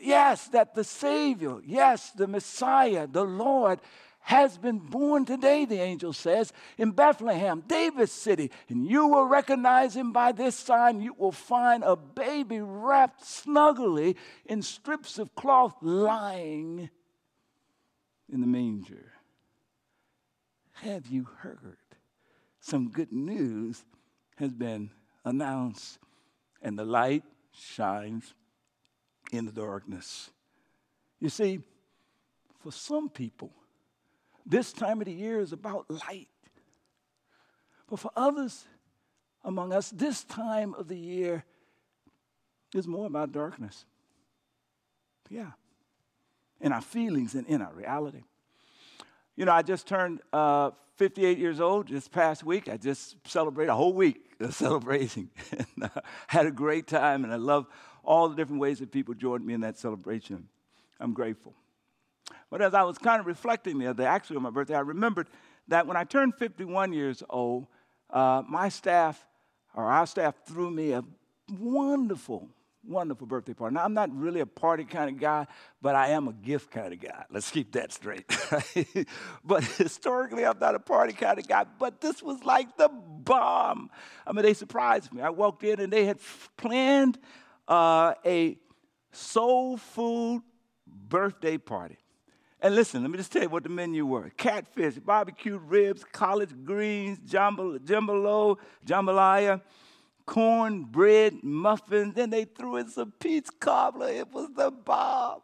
Yes, 0.00 0.48
that 0.48 0.74
the 0.74 0.84
Savior, 0.84 1.58
yes, 1.64 2.12
the 2.12 2.28
Messiah, 2.28 3.06
the 3.06 3.24
Lord, 3.24 3.80
has 4.20 4.58
been 4.58 4.78
born 4.78 5.24
today, 5.24 5.64
the 5.64 5.80
angel 5.80 6.12
says, 6.12 6.52
in 6.76 6.90
Bethlehem, 6.90 7.62
David's 7.66 8.12
city. 8.12 8.50
And 8.68 8.86
you 8.86 9.06
will 9.06 9.24
recognize 9.24 9.96
him 9.96 10.12
by 10.12 10.32
this 10.32 10.54
sign. 10.54 11.00
You 11.00 11.14
will 11.16 11.32
find 11.32 11.82
a 11.82 11.96
baby 11.96 12.60
wrapped 12.60 13.24
snugly 13.24 14.16
in 14.44 14.60
strips 14.60 15.18
of 15.18 15.34
cloth 15.34 15.76
lying 15.80 16.90
in 18.30 18.40
the 18.42 18.46
manger. 18.46 19.12
Have 20.82 21.06
you 21.06 21.26
heard? 21.38 21.78
Some 22.60 22.90
good 22.90 23.12
news 23.12 23.84
has 24.36 24.52
been 24.52 24.90
announced, 25.24 25.98
and 26.62 26.78
the 26.78 26.84
light 26.84 27.24
shines 27.52 28.34
in 29.32 29.44
the 29.44 29.52
darkness. 29.52 30.30
You 31.20 31.28
see, 31.28 31.60
for 32.60 32.70
some 32.70 33.08
people, 33.08 33.50
this 34.46 34.72
time 34.72 35.00
of 35.00 35.06
the 35.06 35.12
year 35.12 35.40
is 35.40 35.52
about 35.52 35.90
light. 35.90 36.28
But 37.88 37.98
for 37.98 38.10
others 38.16 38.64
among 39.44 39.72
us, 39.72 39.90
this 39.90 40.24
time 40.24 40.74
of 40.74 40.88
the 40.88 40.98
year 40.98 41.44
is 42.74 42.86
more 42.86 43.06
about 43.06 43.32
darkness. 43.32 43.84
Yeah. 45.28 45.52
In 46.60 46.72
our 46.72 46.80
feelings 46.80 47.34
and 47.34 47.46
in 47.46 47.62
our 47.62 47.72
reality. 47.72 48.22
You 49.38 49.44
know, 49.44 49.52
I 49.52 49.62
just 49.62 49.86
turned 49.86 50.20
uh, 50.32 50.72
58 50.96 51.38
years 51.38 51.60
old 51.60 51.86
this 51.86 52.08
past 52.08 52.42
week. 52.42 52.68
I 52.68 52.76
just 52.76 53.14
celebrated 53.24 53.70
a 53.70 53.76
whole 53.76 53.92
week 53.92 54.20
of 54.40 54.52
celebrating. 54.52 55.30
and 55.52 55.84
uh, 55.84 56.00
had 56.26 56.46
a 56.46 56.50
great 56.50 56.88
time, 56.88 57.22
and 57.22 57.32
I 57.32 57.36
love 57.36 57.68
all 58.02 58.28
the 58.28 58.34
different 58.34 58.60
ways 58.60 58.80
that 58.80 58.90
people 58.90 59.14
joined 59.14 59.46
me 59.46 59.54
in 59.54 59.60
that 59.60 59.78
celebration. 59.78 60.48
I'm 60.98 61.12
grateful. 61.12 61.54
But 62.50 62.62
as 62.62 62.74
I 62.74 62.82
was 62.82 62.98
kind 62.98 63.20
of 63.20 63.26
reflecting 63.26 63.78
the 63.78 63.86
other 63.86 64.02
day, 64.02 64.08
actually 64.08 64.38
on 64.38 64.42
my 64.42 64.50
birthday, 64.50 64.74
I 64.74 64.80
remembered 64.80 65.28
that 65.68 65.86
when 65.86 65.96
I 65.96 66.02
turned 66.02 66.34
51 66.34 66.92
years 66.92 67.22
old, 67.30 67.68
uh, 68.10 68.42
my 68.48 68.68
staff, 68.68 69.24
or 69.72 69.84
our 69.84 70.08
staff, 70.08 70.34
threw 70.48 70.68
me 70.68 70.90
a 70.90 71.04
wonderful 71.60 72.48
wonderful 72.88 73.26
birthday 73.26 73.52
party. 73.52 73.74
Now, 73.74 73.84
I'm 73.84 73.94
not 73.94 74.14
really 74.14 74.40
a 74.40 74.46
party 74.46 74.84
kind 74.84 75.10
of 75.10 75.20
guy, 75.20 75.46
but 75.82 75.94
I 75.94 76.08
am 76.08 76.28
a 76.28 76.32
gift 76.32 76.70
kind 76.70 76.92
of 76.92 77.00
guy. 77.00 77.24
Let's 77.30 77.50
keep 77.50 77.72
that 77.72 77.92
straight. 77.92 78.24
but 79.44 79.64
historically, 79.64 80.44
I'm 80.44 80.58
not 80.58 80.74
a 80.74 80.78
party 80.80 81.12
kind 81.12 81.38
of 81.38 81.46
guy. 81.46 81.64
But 81.78 82.00
this 82.00 82.22
was 82.22 82.42
like 82.44 82.76
the 82.76 82.88
bomb. 82.88 83.90
I 84.26 84.32
mean, 84.32 84.42
they 84.42 84.54
surprised 84.54 85.12
me. 85.12 85.22
I 85.22 85.30
walked 85.30 85.62
in 85.64 85.80
and 85.80 85.92
they 85.92 86.06
had 86.06 86.18
planned 86.56 87.18
uh, 87.66 88.14
a 88.24 88.58
soul 89.12 89.76
food 89.76 90.42
birthday 90.86 91.58
party. 91.58 91.98
And 92.60 92.74
listen, 92.74 93.02
let 93.02 93.10
me 93.10 93.18
just 93.18 93.30
tell 93.30 93.42
you 93.42 93.48
what 93.48 93.62
the 93.62 93.68
menu 93.68 94.04
were 94.04 94.30
catfish, 94.30 94.94
barbecue 94.94 95.58
ribs, 95.58 96.04
collard 96.10 96.64
greens, 96.64 97.18
jambalaya, 97.20 98.56
jambalaya 98.84 99.60
cornbread 100.28 101.42
muffins. 101.42 102.14
Then 102.14 102.30
they 102.30 102.44
threw 102.44 102.76
in 102.76 102.88
some 102.90 103.12
peach 103.18 103.48
cobbler. 103.58 104.10
It 104.10 104.30
was 104.30 104.50
the 104.54 104.70
bomb. 104.70 105.40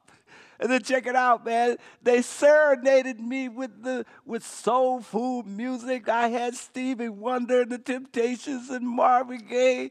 And 0.60 0.70
then 0.70 0.82
check 0.82 1.06
it 1.06 1.16
out, 1.16 1.44
man. 1.44 1.78
They 2.02 2.22
serenaded 2.22 3.18
me 3.18 3.48
with 3.48 3.82
the 3.82 4.04
with 4.24 4.46
soul 4.46 5.00
food 5.00 5.46
music. 5.46 6.08
I 6.08 6.28
had 6.28 6.54
Stevie 6.54 7.08
Wonder 7.08 7.62
and 7.62 7.72
the 7.72 7.78
Temptations 7.78 8.70
and 8.70 8.86
Marvin 8.86 9.46
Gaye. 9.48 9.90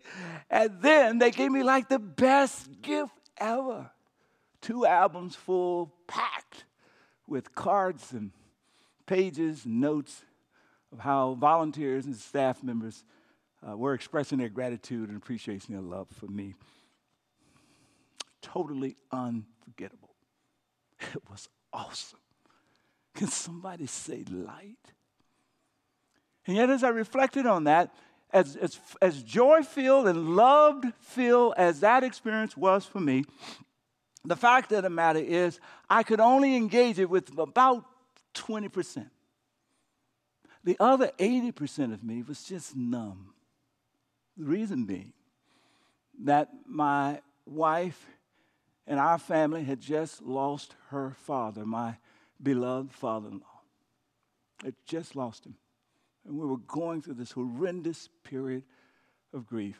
And 0.50 0.82
then 0.82 1.18
they 1.18 1.32
gave 1.32 1.52
me 1.52 1.64
like 1.64 1.90
the 1.90 2.00
best 2.00 2.70
gift 2.82 3.14
ever. 3.38 3.92
Two 4.62 4.86
albums 4.86 5.36
full, 5.36 5.94
packed 6.08 6.64
with 7.28 7.54
cards 7.54 8.14
and 8.14 8.32
pages 9.06 9.66
notes 9.66 10.24
of 10.94 11.00
how 11.00 11.34
volunteers 11.34 12.06
and 12.06 12.16
staff 12.16 12.64
members 12.64 13.04
uh, 13.67 13.77
were 13.77 13.93
expressing 13.93 14.38
their 14.38 14.50
gratitude 14.50 15.10
and 15.10 15.17
appreciation 15.17 15.75
and 15.75 15.89
love 15.89 16.08
for 16.20 16.27
me. 16.27 16.53
Totally 18.41 18.96
unforgettable. 19.12 20.10
It 21.13 21.29
was 21.29 21.50
awesome. 21.74 22.20
Can 23.13 23.27
somebody 23.27 23.88
say 23.88 24.24
light? 24.29 24.77
And 26.48 26.55
yet, 26.55 26.70
as 26.70 26.84
I 26.84 26.89
reflected 26.89 27.46
on 27.46 27.65
that, 27.65 27.93
as, 28.32 28.55
as, 28.55 28.79
as 29.01 29.22
joy 29.22 29.63
filled 29.63 30.08
and 30.08 30.36
loved 30.36 30.86
filled 31.00 31.53
as 31.58 31.82
that 31.82 32.03
experience 32.03 32.58
was 32.58 32.86
for 32.86 33.00
me, 33.00 33.25
the 34.25 34.36
fact 34.36 34.72
of 34.72 34.84
the 34.84 34.89
matter 34.89 35.20
is, 35.20 35.60
I 35.89 36.03
could 36.03 36.20
only 36.20 36.55
engage 36.55 37.00
it 37.00 37.10
with 37.10 37.38
about 37.38 37.86
20%. 38.34 39.10
The 40.63 40.77
other 40.79 41.12
80% 41.20 41.93
of 41.93 42.03
me 42.03 42.24
was 42.24 42.43
just 42.43 42.75
numb. 42.75 43.33
The 44.38 44.46
reason 44.46 44.86
being 44.86 45.13
that 46.24 46.50
my 46.66 47.22
wife 47.46 48.06
and 48.88 49.00
our 49.00 49.18
family 49.18 49.63
had 49.63 49.80
just 49.80 50.22
lost 50.22 50.75
her 50.90 51.16
father, 51.25 51.66
my 51.66 51.98
beloved 52.42 52.92
father 52.92 53.30
in 53.30 53.40
law. 53.40 53.62
Had 54.63 54.75
just 54.86 55.16
lost 55.16 55.46
him. 55.46 55.56
And 56.25 56.38
we 56.38 56.46
were 56.46 56.58
going 56.58 57.02
through 57.02 57.16
this 57.16 57.32
horrendous 57.32 58.10
period 58.24 58.63
of 59.34 59.48
grief. 59.48 59.80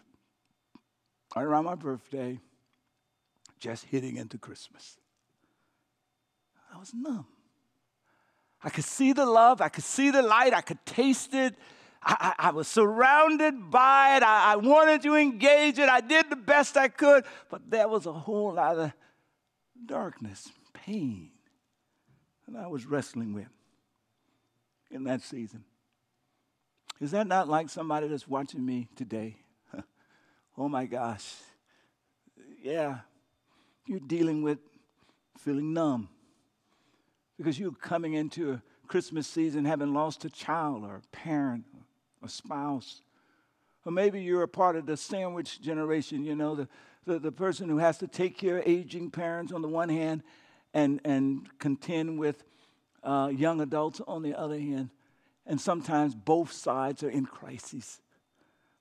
Right 1.36 1.43
around 1.43 1.65
my 1.65 1.75
birthday, 1.75 2.39
just 3.60 3.86
hitting 3.86 4.17
into 4.17 4.38
Christmas. 4.38 4.98
I 6.74 6.77
was 6.77 6.93
numb. 6.93 7.25
I 8.63 8.69
could 8.69 8.83
see 8.83 9.13
the 9.13 9.25
love, 9.25 9.62
I 9.62 9.69
could 9.69 9.83
see 9.83 10.10
the 10.10 10.22
light, 10.22 10.53
I 10.53 10.62
could 10.62 10.86
taste 10.86 11.33
it. 11.33 11.55
I, 12.05 12.36
I, 12.38 12.51
was 12.51 12.67
surrounded 12.67 13.72
by 13.72 14.17
it. 14.17 14.24
I, 14.24 14.53
I 14.53 14.55
wanted 14.57 15.01
to 15.03 15.15
engage 15.15 15.79
it. 15.79 15.88
I 15.88 16.01
did 16.01 16.29
the 16.29 16.36
best 16.36 16.75
I 16.75 16.88
could, 16.88 17.24
but 17.50 17.69
there 17.69 17.88
was 17.88 18.05
a 18.05 18.13
whole 18.13 18.53
lot 18.53 18.77
of 18.77 18.93
darkness, 19.86 20.50
pain 20.74 21.31
that 22.48 22.62
I 22.62 22.67
was 22.67 22.86
wrestling 22.86 23.33
with 23.33 23.48
in 24.91 25.05
that 25.05 25.22
season. 25.22 25.63
Is 27.00 27.12
that 27.12 27.27
not 27.27 27.48
like 27.50 27.69
somebody 27.69 28.07
that's 28.07 28.27
watching 28.27 28.65
me 28.65 28.88
today? 28.95 29.38
oh 30.57 30.67
my 30.69 30.86
gosh. 30.86 31.33
Yeah, 32.62 33.00
you're 33.86 34.00
dealing 34.00 34.43
with 34.43 34.60
feeling 35.38 35.74
numb 35.74 36.10
because 37.38 37.60
you're 37.60 37.72
coming 37.72 38.13
into 38.13 38.53
a 38.53 38.62
Christmas 38.88 39.27
season 39.27 39.65
having 39.65 39.93
lost 39.93 40.24
a 40.25 40.29
child 40.29 40.83
or 40.83 40.95
a 40.95 41.01
parent 41.12 41.65
a 42.23 42.29
spouse. 42.29 43.01
Or 43.85 43.91
maybe 43.91 44.21
you're 44.21 44.43
a 44.43 44.47
part 44.47 44.75
of 44.75 44.85
the 44.85 44.97
sandwich 44.97 45.61
generation, 45.61 46.23
you 46.23 46.35
know, 46.35 46.55
the, 46.55 46.67
the, 47.05 47.19
the 47.19 47.31
person 47.31 47.67
who 47.69 47.79
has 47.79 47.97
to 47.99 48.07
take 48.07 48.37
care 48.37 48.59
of 48.59 48.67
aging 48.67 49.11
parents 49.11 49.51
on 49.51 49.61
the 49.61 49.67
one 49.67 49.89
hand 49.89 50.23
and, 50.73 51.01
and 51.03 51.47
contend 51.59 52.17
with 52.17 52.43
uh, 53.03 53.29
young 53.33 53.61
adults 53.61 54.01
on 54.07 54.23
the 54.23 54.37
other 54.37 54.57
hand. 54.57 54.89
And 55.45 55.59
sometimes 55.59 56.15
both 56.15 56.51
sides 56.53 57.03
are 57.03 57.09
in 57.09 57.25
crises. 57.25 57.99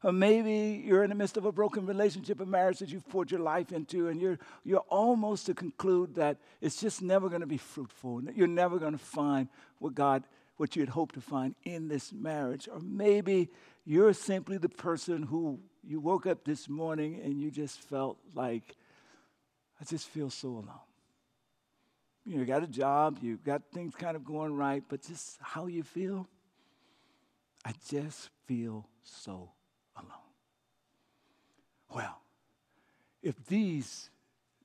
Or 0.04 0.12
maybe 0.12 0.82
you're 0.84 1.04
in 1.04 1.10
the 1.10 1.16
midst 1.16 1.36
of 1.36 1.44
a 1.44 1.52
broken 1.52 1.86
relationship, 1.86 2.40
a 2.40 2.46
marriage 2.46 2.80
that 2.80 2.88
you've 2.88 3.08
poured 3.08 3.30
your 3.30 3.40
life 3.40 3.72
into, 3.72 4.08
and 4.08 4.20
you're, 4.20 4.38
you're 4.64 4.84
almost 4.88 5.46
to 5.46 5.54
conclude 5.54 6.16
that 6.16 6.38
it's 6.60 6.80
just 6.80 7.02
never 7.02 7.28
going 7.28 7.40
to 7.40 7.46
be 7.46 7.56
fruitful. 7.56 8.22
You're 8.34 8.48
never 8.48 8.78
going 8.78 8.92
to 8.92 8.98
find 8.98 9.48
what 9.78 9.94
God, 9.94 10.24
what 10.56 10.76
you 10.76 10.82
had 10.82 10.88
hoped 10.88 11.14
to 11.14 11.20
find 11.20 11.54
in 11.64 11.88
this 11.88 12.12
marriage. 12.12 12.68
Or 12.70 12.80
maybe 12.80 13.48
you're 13.84 14.12
simply 14.12 14.58
the 14.58 14.68
person 14.68 15.22
who 15.22 15.60
you 15.82 16.00
woke 16.00 16.26
up 16.26 16.44
this 16.44 16.68
morning 16.68 17.20
and 17.22 17.40
you 17.40 17.50
just 17.50 17.80
felt 17.80 18.18
like, 18.34 18.76
I 19.80 19.84
just 19.84 20.08
feel 20.08 20.30
so 20.30 20.48
alone. 20.48 20.68
You, 22.24 22.34
know, 22.34 22.40
you 22.40 22.46
got 22.46 22.62
a 22.62 22.68
job, 22.68 23.18
you 23.20 23.38
got 23.44 23.62
things 23.72 23.94
kind 23.96 24.16
of 24.16 24.24
going 24.24 24.56
right, 24.56 24.84
but 24.88 25.02
just 25.02 25.38
how 25.40 25.66
you 25.66 25.82
feel, 25.82 26.28
I 27.64 27.72
just 27.90 28.30
feel 28.46 28.86
so 29.02 29.50
alone. 29.96 30.08
Well, 31.92 32.20
if 33.22 33.44
these 33.46 34.10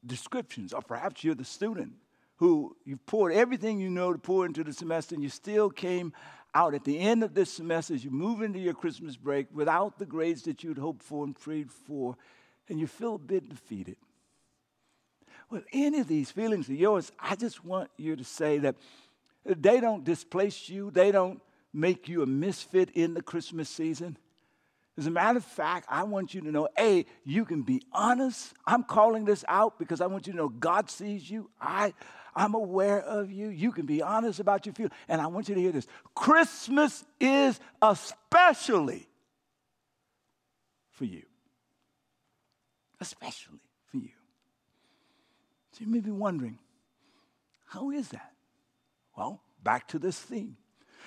descriptions, 0.05 0.73
or 0.73 0.81
perhaps 0.81 1.23
you're 1.23 1.35
the 1.35 1.45
student 1.45 1.93
who 2.37 2.75
you've 2.85 3.05
poured 3.05 3.33
everything 3.33 3.79
you 3.79 3.89
know 3.89 4.13
to 4.13 4.19
pour 4.19 4.45
into 4.45 4.63
the 4.63 4.73
semester 4.73 5.15
and 5.15 5.23
you 5.23 5.29
still 5.29 5.69
came 5.69 6.13
out 6.53 6.73
at 6.73 6.83
the 6.83 6.99
end 6.99 7.23
of 7.23 7.33
this 7.33 7.51
semester 7.51 7.93
as 7.93 8.03
you 8.03 8.11
move 8.11 8.41
into 8.41 8.59
your 8.59 8.73
Christmas 8.73 9.15
break 9.15 9.47
without 9.53 9.99
the 9.99 10.05
grades 10.05 10.43
that 10.43 10.63
you'd 10.63 10.77
hoped 10.77 11.03
for 11.03 11.23
and 11.23 11.35
prayed 11.35 11.69
for, 11.69 12.15
and 12.69 12.79
you 12.79 12.87
feel 12.87 13.15
a 13.15 13.19
bit 13.19 13.49
defeated. 13.49 13.97
Well, 15.49 15.61
any 15.71 15.99
of 15.99 16.07
these 16.07 16.31
feelings 16.31 16.67
of 16.67 16.75
yours, 16.75 17.11
I 17.19 17.35
just 17.35 17.63
want 17.63 17.89
you 17.97 18.15
to 18.15 18.23
say 18.23 18.57
that 18.59 18.75
they 19.45 19.79
don't 19.79 20.03
displace 20.03 20.67
you, 20.67 20.91
they 20.91 21.11
don't 21.11 21.41
make 21.73 22.09
you 22.09 22.21
a 22.21 22.25
misfit 22.25 22.89
in 22.91 23.13
the 23.13 23.21
Christmas 23.21 23.69
season. 23.69 24.17
As 24.97 25.05
a 25.05 25.11
matter 25.11 25.37
of 25.37 25.45
fact, 25.45 25.85
I 25.89 26.03
want 26.03 26.33
you 26.33 26.41
to 26.41 26.51
know 26.51 26.67
A, 26.79 27.05
you 27.23 27.45
can 27.45 27.61
be 27.61 27.83
honest. 27.91 28.53
I'm 28.65 28.83
calling 28.83 29.25
this 29.25 29.45
out 29.47 29.77
because 29.77 30.01
I 30.01 30.07
want 30.07 30.25
you 30.25 30.33
to 30.33 30.37
know 30.37 30.49
God 30.49 30.89
sees 30.89 31.29
you. 31.29 31.51
I, 31.61 31.93
I'm 32.35 32.55
aware 32.55 33.01
of 33.01 33.31
you. 33.31 33.49
You 33.49 33.71
can 33.71 33.85
be 33.85 34.01
honest 34.01 34.39
about 34.39 34.65
your 34.65 34.73
feelings. 34.73 34.95
And 35.07 35.21
I 35.21 35.27
want 35.27 35.49
you 35.49 35.55
to 35.55 35.61
hear 35.61 35.71
this 35.71 35.87
Christmas 36.15 37.05
is 37.19 37.59
especially 37.79 39.07
for 40.89 41.05
you. 41.05 41.23
Especially 42.99 43.59
for 43.85 43.97
you. 43.97 44.09
So 45.73 45.83
you 45.83 45.91
may 45.91 45.99
be 45.99 46.09
wondering, 46.09 46.57
how 47.67 47.91
is 47.91 48.09
that? 48.09 48.33
Well, 49.15 49.41
back 49.63 49.87
to 49.89 49.99
this 49.99 50.19
theme. 50.19 50.57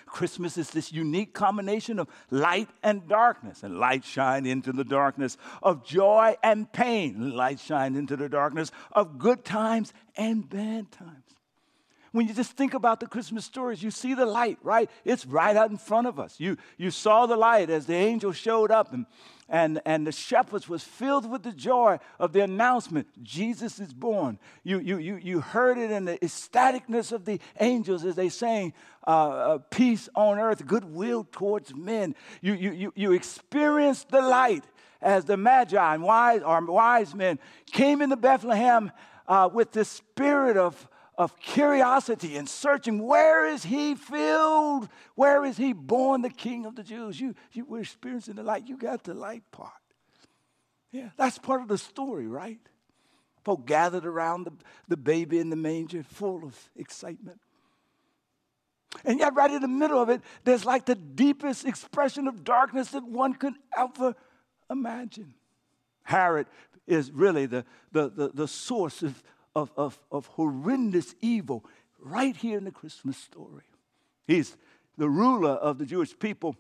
Christmas 0.07 0.59
is 0.59 0.71
this 0.71 0.93
unique 0.93 1.35
combination 1.35 1.99
of 1.99 2.09
light 2.31 2.69
and 2.83 3.07
darkness, 3.09 3.63
and 3.63 3.79
light 3.79 4.05
shine 4.05 4.47
into 4.47 4.73
the 4.73 4.85
darkness 4.85 5.37
of 5.63 5.85
joy 5.85 6.37
and 6.43 6.71
pain. 6.73 7.37
Light 7.37 7.61
shine 7.61 7.97
into 7.97 8.17
the 8.17 8.29
darkness 8.29 8.71
of 8.93 9.19
good 9.19 9.45
times 9.45 9.93
and 10.17 10.49
bad 10.49 10.91
times. 10.91 11.30
When 12.13 12.27
you 12.27 12.35
just 12.35 12.53
think 12.53 12.75
about 12.75 12.99
the 12.99 13.07
Christmas 13.07 13.45
stories, 13.45 13.83
you 13.83 13.93
see 13.93 14.15
the 14.15 14.27
light, 14.27 14.59
right? 14.63 14.91
It's 15.05 15.25
right 15.25 15.57
out 15.57 15.71
in 15.71 15.77
front 15.77 16.09
of 16.09 16.19
us. 16.19 16.41
You, 16.41 16.57
you 16.77 16.91
saw 16.91 17.27
the 17.27 17.37
light 17.37 17.71
as 17.71 17.87
the 17.87 17.95
angel 17.95 18.33
showed 18.33 18.73
up, 18.73 18.93
and, 18.93 19.07
and, 19.49 19.81
and 19.85 20.05
the 20.05 20.13
shepherds 20.13 20.69
was 20.69 20.83
filled 20.83 21.31
with 21.31 21.45
the 21.45 21.53
joy 21.53 22.01
of 22.19 22.33
the 22.33 22.41
announcement, 22.41 23.07
Jesus 23.23 23.79
is 23.79 23.95
born. 23.95 24.41
You, 24.65 24.81
you, 24.81 24.99
you, 24.99 25.17
you 25.23 25.41
heard 25.41 25.79
it 25.79 25.93
in 25.93 26.05
the 26.05 26.19
ecstaticness 26.19 27.13
of 27.13 27.27
the 27.27 27.39
angels 27.61 28.05
as 28.05 28.17
they 28.17 28.29
sang, 28.29 28.73
uh, 29.07 29.11
uh, 29.11 29.59
peace 29.71 30.09
on 30.17 30.41
earth, 30.41 30.67
goodwill 30.67 31.29
towards 31.31 31.73
men. 31.75 32.17
You, 32.41 32.55
you, 32.55 32.73
you, 32.73 32.93
you 32.97 33.13
experienced 33.13 34.11
the 34.11 34.21
light 34.21 34.65
as 35.01 35.27
the 35.27 35.37
magi 35.37 35.95
and 35.95 36.03
wise, 36.03 36.43
or 36.43 36.65
wise 36.65 37.15
men 37.15 37.39
came 37.71 38.03
into 38.03 38.17
Bethlehem 38.17 38.91
uh, 39.29 39.49
with 39.53 39.71
the 39.71 39.85
spirit 39.85 40.57
of 40.57 40.89
of 41.21 41.39
curiosity 41.39 42.39
and 42.39 42.49
searching 42.49 43.07
where 43.07 43.47
is 43.47 43.63
he 43.63 43.95
filled? 43.95 44.89
Where 45.17 45.45
is 45.45 45.59
he 45.59 45.75
born, 45.75 46.23
the 46.23 46.31
king 46.31 46.65
of 46.65 46.77
the 46.77 46.83
Jews? 46.83 47.21
You, 47.21 47.35
you 47.53 47.67
were 47.67 47.81
experiencing 47.81 48.37
the 48.37 48.43
light. 48.43 48.67
You 48.67 48.79
got 48.79 49.05
the 49.05 49.13
light 49.13 49.43
part. 49.53 49.75
Yeah, 50.91 51.11
that's 51.19 51.37
part 51.37 51.61
of 51.61 51.69
the 51.69 51.77
story, 51.77 52.27
right? 52.27 52.59
Folk 53.45 53.67
gathered 53.67 54.07
around 54.07 54.45
the, 54.45 54.53
the 54.89 54.97
baby 54.97 55.39
in 55.41 55.51
the 55.51 55.57
manger, 55.57 56.03
full 56.03 56.43
of 56.43 56.57
excitement. 56.75 57.39
And 59.05 59.19
yet, 59.19 59.35
right 59.35 59.51
in 59.51 59.61
the 59.61 59.69
middle 59.69 60.01
of 60.01 60.09
it, 60.09 60.23
there's 60.45 60.65
like 60.65 60.87
the 60.87 60.95
deepest 60.95 61.67
expression 61.67 62.29
of 62.29 62.45
darkness 62.45 62.93
that 62.93 63.05
one 63.05 63.35
could 63.35 63.55
ever 63.77 64.15
imagine. 64.71 65.35
Herod 66.03 66.47
is 66.87 67.11
really 67.11 67.45
the, 67.45 67.67
the, 67.93 68.09
the, 68.09 68.31
the 68.33 68.49
source 68.49 69.03
of, 69.03 69.23
of, 69.55 69.73
of, 69.77 69.99
of 70.11 70.27
horrendous 70.27 71.15
evil 71.21 71.65
right 71.99 72.37
here 72.37 72.59
in 72.59 72.65
the 72.65 72.71
Christmas 72.71 73.17
story. 73.17 73.65
He's 74.27 74.57
the 74.97 75.09
ruler 75.09 75.51
of 75.51 75.79
the 75.79 75.87
Jewish 75.87 76.19
people 76.19 76.57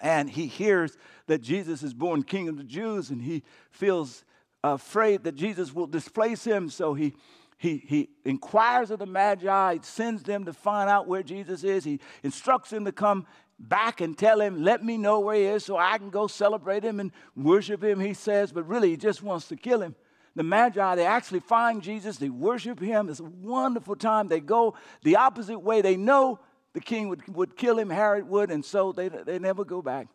and 0.00 0.28
he 0.28 0.46
hears 0.46 0.96
that 1.26 1.40
Jesus 1.42 1.82
is 1.82 1.94
born 1.94 2.22
King 2.22 2.48
of 2.48 2.56
the 2.56 2.64
Jews, 2.64 3.10
and 3.10 3.22
he 3.22 3.42
feels 3.70 4.24
afraid 4.64 5.24
that 5.24 5.36
Jesus 5.36 5.74
will 5.74 5.86
displace 5.86 6.44
him. 6.44 6.70
So 6.70 6.94
he, 6.94 7.14
he, 7.56 7.84
he 7.86 8.08
inquires 8.24 8.90
of 8.90 8.98
the 8.98 9.06
Magi, 9.06 9.78
sends 9.82 10.22
them 10.24 10.44
to 10.46 10.52
find 10.52 10.90
out 10.90 11.06
where 11.06 11.22
Jesus 11.22 11.62
is. 11.62 11.84
He 11.84 12.00
instructs 12.22 12.70
them 12.70 12.84
to 12.84 12.92
come 12.92 13.26
back 13.58 14.00
and 14.00 14.18
tell 14.18 14.40
him, 14.40 14.64
Let 14.64 14.84
me 14.84 14.98
know 14.98 15.20
where 15.20 15.36
he 15.36 15.44
is 15.44 15.64
so 15.64 15.76
I 15.76 15.98
can 15.98 16.10
go 16.10 16.26
celebrate 16.26 16.82
him 16.82 16.98
and 16.98 17.12
worship 17.36 17.82
him, 17.82 18.00
he 18.00 18.14
says, 18.14 18.52
but 18.52 18.66
really 18.66 18.90
he 18.90 18.96
just 18.96 19.22
wants 19.22 19.46
to 19.48 19.56
kill 19.56 19.82
him. 19.82 19.94
The 20.34 20.42
Magi, 20.42 20.94
they 20.94 21.06
actually 21.06 21.40
find 21.40 21.82
Jesus, 21.82 22.16
they 22.16 22.30
worship 22.30 22.80
him. 22.80 23.08
It's 23.08 23.20
a 23.20 23.24
wonderful 23.24 23.96
time. 23.96 24.28
They 24.28 24.40
go 24.40 24.74
the 25.02 25.16
opposite 25.16 25.58
way. 25.58 25.82
They 25.82 25.96
know 25.96 26.38
the 26.72 26.80
king 26.80 27.08
would, 27.10 27.28
would 27.34 27.56
kill 27.56 27.78
him, 27.78 27.90
Herod 27.90 28.28
would, 28.28 28.50
and 28.50 28.64
so 28.64 28.92
they, 28.92 29.08
they 29.08 29.38
never 29.38 29.64
go 29.64 29.82
back. 29.82 30.08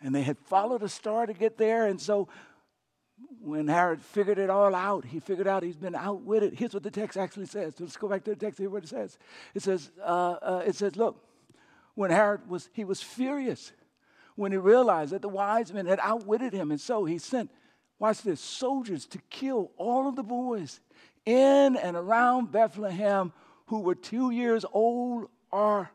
And 0.00 0.14
they 0.14 0.22
had 0.22 0.38
followed 0.38 0.82
a 0.82 0.88
star 0.88 1.26
to 1.26 1.32
get 1.32 1.58
there, 1.58 1.86
and 1.86 2.00
so 2.00 2.28
when 3.42 3.68
Herod 3.68 4.00
figured 4.00 4.38
it 4.38 4.48
all 4.48 4.74
out, 4.74 5.04
he 5.04 5.20
figured 5.20 5.48
out 5.48 5.62
he's 5.62 5.76
been 5.76 5.94
outwitted. 5.94 6.54
Here's 6.54 6.74
what 6.74 6.82
the 6.82 6.90
text 6.90 7.18
actually 7.18 7.46
says. 7.46 7.74
Let's 7.78 7.96
go 7.96 8.08
back 8.08 8.24
to 8.24 8.30
the 8.30 8.36
text. 8.36 8.58
Hear 8.58 8.70
what 8.70 8.84
it 8.84 8.88
says. 8.88 9.18
It 9.54 9.62
says, 9.62 9.90
uh, 10.00 10.36
uh, 10.40 10.62
it 10.66 10.74
says, 10.74 10.96
look, 10.96 11.22
when 11.94 12.10
Herod 12.10 12.48
was, 12.48 12.70
he 12.72 12.84
was 12.84 13.02
furious 13.02 13.72
when 14.36 14.52
he 14.52 14.58
realized 14.58 15.12
that 15.12 15.22
the 15.22 15.28
wise 15.28 15.72
men 15.72 15.86
had 15.86 15.98
outwitted 16.00 16.52
him. 16.52 16.70
And 16.70 16.80
so 16.80 17.04
he 17.04 17.18
sent, 17.18 17.50
watch 18.00 18.22
this, 18.22 18.40
soldiers 18.40 19.06
to 19.06 19.18
kill 19.30 19.70
all 19.76 20.08
of 20.08 20.16
the 20.16 20.24
boys 20.24 20.80
in 21.24 21.76
and 21.76 21.96
around 21.96 22.50
Bethlehem 22.50 23.32
who 23.66 23.80
were 23.80 23.94
two 23.94 24.30
years 24.30 24.64
old 24.72 25.28
or 25.52 25.90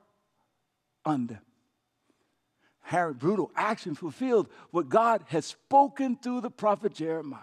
under. 1.04 1.42
Herod, 2.82 3.18
brutal 3.20 3.52
action 3.56 3.96
fulfilled 3.96 4.48
what 4.70 4.88
God 4.88 5.24
had 5.28 5.44
spoken 5.44 6.16
through 6.16 6.42
the 6.42 6.52
prophet 6.52 6.94
Jeremiah. 6.94 7.42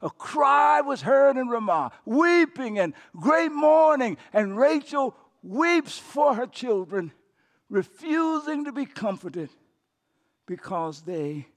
A 0.00 0.08
cry 0.08 0.80
was 0.80 1.02
heard 1.02 1.36
in 1.36 1.48
Ramah, 1.48 1.90
weeping 2.06 2.78
and 2.78 2.94
great 3.16 3.52
mourning, 3.52 4.16
and 4.32 4.56
Rachel 4.56 5.14
weeps 5.42 5.98
for 5.98 6.34
her 6.34 6.46
children 6.46 7.12
refusing 7.68 8.64
to 8.64 8.72
be 8.72 8.86
comforted 8.86 9.50
because 10.46 11.02
they 11.02 11.48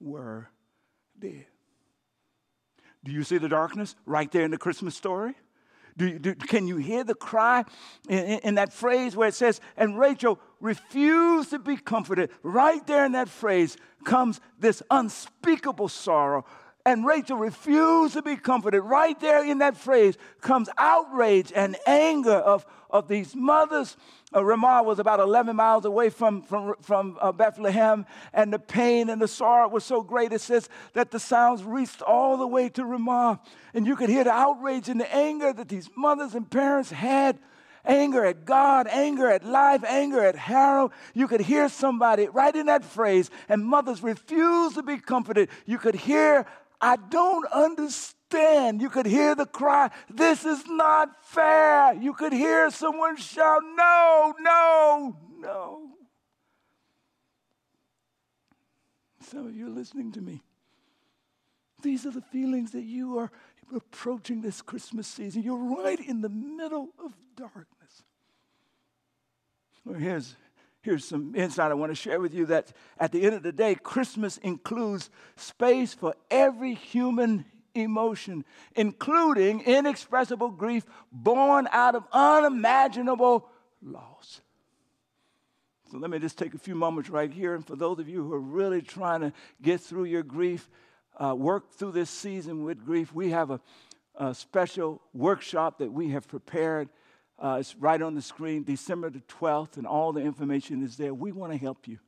were 0.00 0.48
dead. 1.18 1.46
Do 3.04 3.12
you 3.12 3.22
see 3.22 3.38
the 3.38 3.48
darkness 3.48 3.94
right 4.06 4.30
there 4.32 4.44
in 4.44 4.50
the 4.50 4.58
Christmas 4.58 4.96
story? 4.96 5.34
Do, 5.96 6.18
do, 6.18 6.34
can 6.34 6.66
you 6.66 6.76
hear 6.76 7.04
the 7.04 7.14
cry 7.14 7.64
in, 8.08 8.18
in, 8.18 8.38
in, 8.40 8.54
that 8.56 8.72
phrase 8.72 9.14
where 9.14 9.28
it 9.28 9.34
says, 9.34 9.60
and 9.76 9.96
Rachel 9.96 10.40
refused 10.60 11.50
to 11.50 11.60
be 11.60 11.76
comforted? 11.76 12.30
Right 12.42 12.84
there 12.86 13.04
in 13.04 13.12
that 13.12 13.28
phrase 13.28 13.76
comes 14.04 14.40
this 14.58 14.82
unspeakable 14.90 15.88
sorrow. 15.88 16.46
And 16.86 17.06
Rachel 17.06 17.38
refused 17.38 18.14
to 18.14 18.22
be 18.22 18.36
comforted. 18.36 18.82
Right 18.82 19.18
there 19.18 19.44
in 19.44 19.58
that 19.58 19.76
phrase 19.76 20.18
comes 20.40 20.68
outrage 20.76 21.50
and 21.54 21.76
anger 21.86 22.32
of, 22.32 22.66
of 22.90 23.08
these 23.08 23.34
mothers 23.34 23.96
uh, 24.34 24.44
Ramah 24.44 24.82
was 24.82 24.98
about 24.98 25.20
11 25.20 25.54
miles 25.54 25.84
away 25.84 26.10
from, 26.10 26.42
from, 26.42 26.74
from 26.80 27.18
uh, 27.20 27.30
Bethlehem, 27.30 28.04
and 28.32 28.52
the 28.52 28.58
pain 28.58 29.08
and 29.08 29.22
the 29.22 29.28
sorrow 29.28 29.68
was 29.68 29.84
so 29.84 30.02
great, 30.02 30.32
it 30.32 30.40
says 30.40 30.68
that 30.94 31.10
the 31.10 31.20
sounds 31.20 31.62
reached 31.62 32.02
all 32.02 32.36
the 32.36 32.46
way 32.46 32.68
to 32.70 32.84
Ramah. 32.84 33.40
And 33.74 33.86
you 33.86 33.94
could 33.94 34.08
hear 34.08 34.24
the 34.24 34.32
outrage 34.32 34.88
and 34.88 35.00
the 35.00 35.14
anger 35.14 35.52
that 35.52 35.68
these 35.68 35.88
mothers 35.96 36.34
and 36.34 36.50
parents 36.50 36.90
had 36.90 37.38
anger 37.84 38.24
at 38.24 38.44
God, 38.44 38.88
anger 38.88 39.28
at 39.30 39.44
life, 39.44 39.84
anger 39.84 40.24
at 40.24 40.34
Herod. 40.34 40.90
You 41.12 41.28
could 41.28 41.42
hear 41.42 41.68
somebody 41.68 42.26
right 42.28 42.54
in 42.56 42.66
that 42.66 42.84
phrase, 42.84 43.30
and 43.48 43.64
mothers 43.64 44.02
refuse 44.02 44.74
to 44.74 44.82
be 44.82 44.98
comforted. 44.98 45.48
You 45.66 45.78
could 45.78 45.94
hear, 45.94 46.46
I 46.80 46.96
don't 46.96 47.46
understand. 47.52 48.80
You 48.80 48.90
could 48.90 49.06
hear 49.06 49.34
the 49.34 49.46
cry, 49.46 49.90
This 50.10 50.44
is 50.44 50.66
not 50.66 51.24
fair. 51.24 51.94
You 51.94 52.14
could 52.14 52.32
hear 52.32 52.70
someone 52.70 53.16
shout, 53.16 53.62
No, 53.76 54.34
no, 54.40 55.16
no. 55.38 55.90
Some 59.20 59.46
of 59.46 59.56
you 59.56 59.66
are 59.66 59.70
listening 59.70 60.12
to 60.12 60.20
me. 60.20 60.42
These 61.82 62.06
are 62.06 62.10
the 62.10 62.22
feelings 62.22 62.72
that 62.72 62.84
you 62.84 63.18
are 63.18 63.30
approaching 63.74 64.40
this 64.40 64.62
Christmas 64.62 65.06
season. 65.06 65.42
You're 65.42 65.56
right 65.56 66.00
in 66.00 66.20
the 66.20 66.28
middle 66.28 66.88
of 66.98 67.14
darkness. 67.36 68.04
Well, 69.84 69.98
here's, 69.98 70.34
here's 70.84 71.04
some 71.04 71.34
insight 71.34 71.70
I 71.70 71.74
want 71.74 71.90
to 71.90 71.96
share 71.96 72.20
with 72.20 72.34
you 72.34 72.46
that 72.46 72.72
at 72.98 73.10
the 73.10 73.22
end 73.24 73.34
of 73.34 73.42
the 73.42 73.52
day, 73.52 73.74
Christmas 73.74 74.36
includes 74.38 75.08
space 75.34 75.94
for 75.94 76.14
every 76.30 76.74
human 76.74 77.46
emotion, 77.74 78.44
including 78.76 79.62
inexpressible 79.62 80.50
grief 80.50 80.84
born 81.10 81.66
out 81.72 81.94
of 81.94 82.04
unimaginable 82.12 83.48
loss. 83.82 84.42
So 85.90 85.98
let 85.98 86.10
me 86.10 86.18
just 86.18 86.36
take 86.36 86.52
a 86.52 86.58
few 86.58 86.74
moments 86.74 87.08
right 87.08 87.32
here. 87.32 87.54
And 87.54 87.66
for 87.66 87.76
those 87.76 87.98
of 87.98 88.08
you 88.08 88.22
who 88.22 88.34
are 88.34 88.40
really 88.40 88.82
trying 88.82 89.22
to 89.22 89.32
get 89.62 89.80
through 89.80 90.04
your 90.04 90.22
grief, 90.22 90.68
uh, 91.18 91.34
work 91.34 91.72
through 91.72 91.92
this 91.92 92.10
season 92.10 92.62
with 92.62 92.84
grief, 92.84 93.12
we 93.14 93.30
have 93.30 93.50
a, 93.50 93.60
a 94.16 94.34
special 94.34 95.00
workshop 95.14 95.78
that 95.78 95.90
we 95.90 96.10
have 96.10 96.28
prepared. 96.28 96.90
Uh, 97.38 97.56
it's 97.60 97.74
right 97.76 98.00
on 98.00 98.14
the 98.14 98.22
screen, 98.22 98.62
December 98.62 99.10
the 99.10 99.20
12th, 99.20 99.76
and 99.76 99.86
all 99.86 100.12
the 100.12 100.20
information 100.20 100.82
is 100.82 100.96
there. 100.96 101.12
We 101.12 101.32
want 101.32 101.52
to 101.52 101.58
help 101.58 101.88
you. 101.88 101.98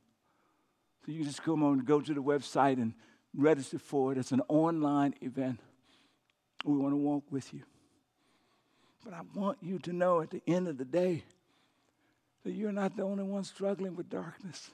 So 1.05 1.11
you 1.11 1.23
just 1.23 1.43
come 1.43 1.63
on 1.63 1.73
and 1.73 1.85
go 1.85 2.01
to 2.01 2.13
the 2.13 2.23
website 2.23 2.73
and 2.73 2.93
register 3.35 3.79
for 3.79 4.11
it. 4.11 4.17
It's 4.17 4.31
an 4.31 4.41
online 4.47 5.15
event. 5.21 5.59
We 6.65 6.77
want 6.77 6.93
to 6.93 6.97
walk 6.97 7.23
with 7.29 7.53
you. 7.53 7.63
But 9.03 9.13
I 9.13 9.21
want 9.35 9.57
you 9.61 9.79
to 9.79 9.93
know 9.93 10.21
at 10.21 10.31
the 10.31 10.41
end 10.47 10.67
of 10.67 10.77
the 10.77 10.85
day 10.85 11.23
that 12.43 12.51
you're 12.51 12.71
not 12.71 12.95
the 12.95 13.03
only 13.03 13.23
one 13.23 13.43
struggling 13.43 13.95
with 13.95 14.09
darkness 14.09 14.71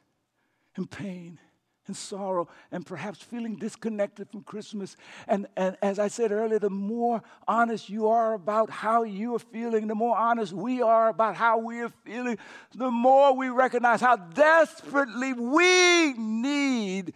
and 0.76 0.90
pain 0.90 1.40
and 1.88 1.96
sorrow 1.96 2.48
and 2.72 2.86
perhaps 2.86 3.22
feeling 3.22 3.56
disconnected 3.56 4.30
from 4.30 4.44
Christmas. 4.44 4.96
And, 5.28 5.48
and 5.56 5.78
as 5.82 6.00
I 6.00 6.08
said 6.08 6.32
earlier, 6.32 6.60
the 6.60 6.70
more 6.70 7.22
honest 7.48 7.90
you 7.90 8.08
are 8.08 8.34
about 8.34 8.70
how 8.70 9.04
you 9.04 9.36
are 9.36 9.40
feeling, 9.40 9.88
the 9.88 9.96
more 9.96 10.18
honest 10.18 10.54
we 10.54 10.82
are 10.82 11.10
about 11.10 11.36
how 11.36 11.58
we 11.58 11.82
are 11.82 11.92
feeling, 12.06 12.38
the 12.76 12.92
more 12.92 13.36
we 13.36 13.50
recognize 13.50 14.02
how 14.02 14.16
desperately 14.16 15.34
we 15.34 16.14
need 16.14 17.14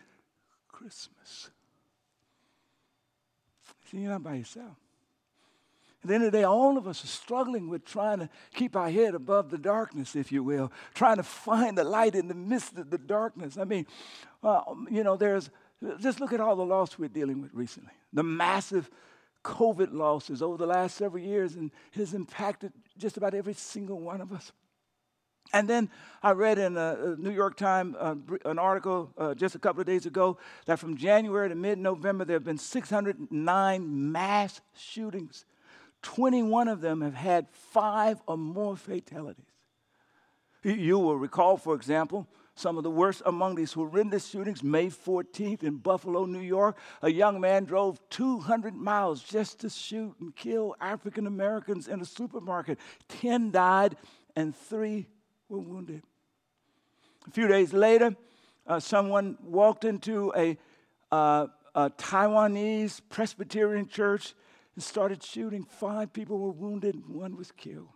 Christmas. 0.67 1.49
See, 3.89 3.99
you're 3.99 4.11
not 4.11 4.23
by 4.23 4.35
yourself. 4.35 4.75
At 6.07 6.11
the 6.11 6.15
end 6.15 6.23
of 6.23 6.31
the 6.31 6.37
day, 6.37 6.43
all 6.45 6.77
of 6.77 6.87
us 6.87 7.03
are 7.03 7.07
struggling 7.07 7.67
with 7.67 7.83
trying 7.83 8.19
to 8.19 8.29
keep 8.53 8.77
our 8.77 8.89
head 8.89 9.13
above 9.13 9.49
the 9.49 9.57
darkness, 9.57 10.15
if 10.15 10.31
you 10.31 10.41
will, 10.41 10.71
trying 10.93 11.17
to 11.17 11.23
find 11.23 11.77
the 11.77 11.83
light 11.83 12.15
in 12.15 12.29
the 12.29 12.33
midst 12.33 12.77
of 12.77 12.89
the 12.89 12.97
darkness. 12.97 13.57
I 13.57 13.65
mean, 13.65 13.85
uh, 14.41 14.61
you 14.89 15.03
know, 15.03 15.17
there's 15.17 15.49
just 15.99 16.21
look 16.21 16.31
at 16.31 16.39
all 16.39 16.55
the 16.55 16.65
loss 16.65 16.97
we're 16.97 17.09
dealing 17.09 17.41
with 17.41 17.53
recently. 17.53 17.91
The 18.13 18.23
massive 18.23 18.89
COVID 19.43 19.91
losses 19.91 20.41
over 20.41 20.55
the 20.55 20.65
last 20.65 20.95
several 20.95 21.21
years, 21.21 21.55
and 21.55 21.71
it 21.91 21.99
has 21.99 22.13
impacted 22.13 22.71
just 22.97 23.17
about 23.17 23.33
every 23.33 23.53
single 23.53 23.99
one 23.99 24.21
of 24.21 24.31
us. 24.31 24.53
And 25.51 25.67
then 25.67 25.89
I 26.23 26.31
read 26.31 26.57
in 26.57 26.77
a, 26.77 27.17
New 27.17 27.31
York 27.31 27.57
Times 27.57 27.97
uh, 27.99 28.15
an 28.45 28.59
article 28.59 29.11
uh, 29.17 29.33
just 29.33 29.55
a 29.55 29.59
couple 29.59 29.81
of 29.81 29.87
days 29.87 30.05
ago 30.05 30.37
that 30.67 30.79
from 30.79 30.95
January 30.95 31.49
to 31.49 31.55
mid 31.55 31.77
November, 31.79 32.23
there 32.23 32.37
have 32.37 32.45
been 32.45 32.57
609 32.57 34.11
mass 34.13 34.61
shootings. 34.73 35.43
21 36.01 36.67
of 36.67 36.81
them 36.81 37.01
have 37.01 37.13
had 37.13 37.47
five 37.49 38.21
or 38.27 38.37
more 38.37 38.75
fatalities. 38.75 39.45
You 40.63 40.99
will 40.99 41.17
recall, 41.17 41.57
for 41.57 41.75
example, 41.75 42.27
some 42.55 42.77
of 42.77 42.83
the 42.83 42.91
worst 42.91 43.21
among 43.25 43.55
these 43.55 43.71
horrendous 43.71 44.27
shootings, 44.27 44.63
May 44.63 44.87
14th 44.87 45.63
in 45.63 45.77
Buffalo, 45.77 46.25
New 46.25 46.41
York. 46.41 46.77
A 47.03 47.11
young 47.11 47.39
man 47.39 47.65
drove 47.65 47.99
200 48.09 48.75
miles 48.75 49.21
just 49.21 49.59
to 49.59 49.69
shoot 49.69 50.15
and 50.19 50.35
kill 50.35 50.75
African 50.81 51.27
Americans 51.27 51.87
in 51.87 52.01
a 52.01 52.05
supermarket. 52.05 52.79
10 53.09 53.51
died 53.51 53.95
and 54.35 54.55
three 54.55 55.07
were 55.49 55.59
wounded. 55.59 56.01
A 57.27 57.31
few 57.31 57.47
days 57.47 57.73
later, 57.73 58.15
uh, 58.65 58.79
someone 58.79 59.37
walked 59.43 59.85
into 59.85 60.33
a, 60.35 60.57
uh, 61.11 61.47
a 61.75 61.89
Taiwanese 61.91 63.01
Presbyterian 63.09 63.87
church 63.87 64.33
and 64.77 64.83
started 64.83 65.23
shooting. 65.23 65.63
Five 65.63 66.13
people 66.13 66.37
were 66.37 66.51
wounded, 66.51 66.93
and 66.93 67.09
one 67.09 67.35
was 67.35 67.51
killed. 67.51 67.89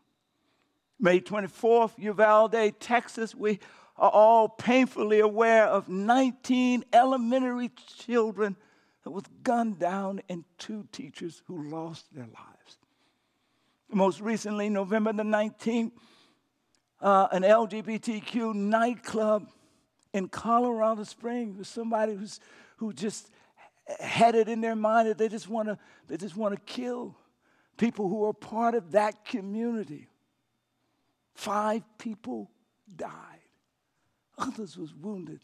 May 0.99 1.19
24th, 1.19 1.91
Uvalde, 1.99 2.73
Texas, 2.79 3.35
we 3.35 3.59
are 3.97 4.09
all 4.09 4.49
painfully 4.49 5.19
aware 5.19 5.67
of 5.67 5.89
19 5.89 6.83
elementary 6.91 7.69
children 7.99 8.57
that 9.03 9.11
was 9.11 9.25
gunned 9.43 9.77
down 9.77 10.21
and 10.27 10.43
two 10.57 10.87
teachers 10.91 11.43
who 11.45 11.69
lost 11.69 12.11
their 12.15 12.25
lives. 12.25 12.79
Most 13.91 14.19
recently, 14.19 14.67
November 14.67 15.13
the 15.13 15.21
19th, 15.21 15.91
uh, 16.99 17.27
an 17.31 17.43
LGBTQ 17.43 18.55
nightclub 18.55 19.47
in 20.15 20.27
Colorado 20.29 21.03
Springs 21.03 21.59
with 21.59 21.67
somebody 21.67 22.15
who's 22.15 22.39
who 22.77 22.91
just 22.91 23.29
had 23.99 24.35
it 24.35 24.47
in 24.47 24.61
their 24.61 24.75
mind 24.75 25.09
that 25.09 25.17
they 25.17 25.27
just 25.27 25.49
want 25.49 25.67
to 25.67 25.77
they 26.07 26.17
just 26.17 26.35
want 26.35 26.53
to 26.53 26.61
kill 26.73 27.15
people 27.77 28.07
who 28.09 28.25
are 28.25 28.33
part 28.33 28.75
of 28.75 28.91
that 28.91 29.25
community. 29.25 30.07
Five 31.33 31.83
people 31.97 32.51
died. 32.95 33.11
Others 34.37 34.77
was 34.77 34.93
wounded 34.93 35.41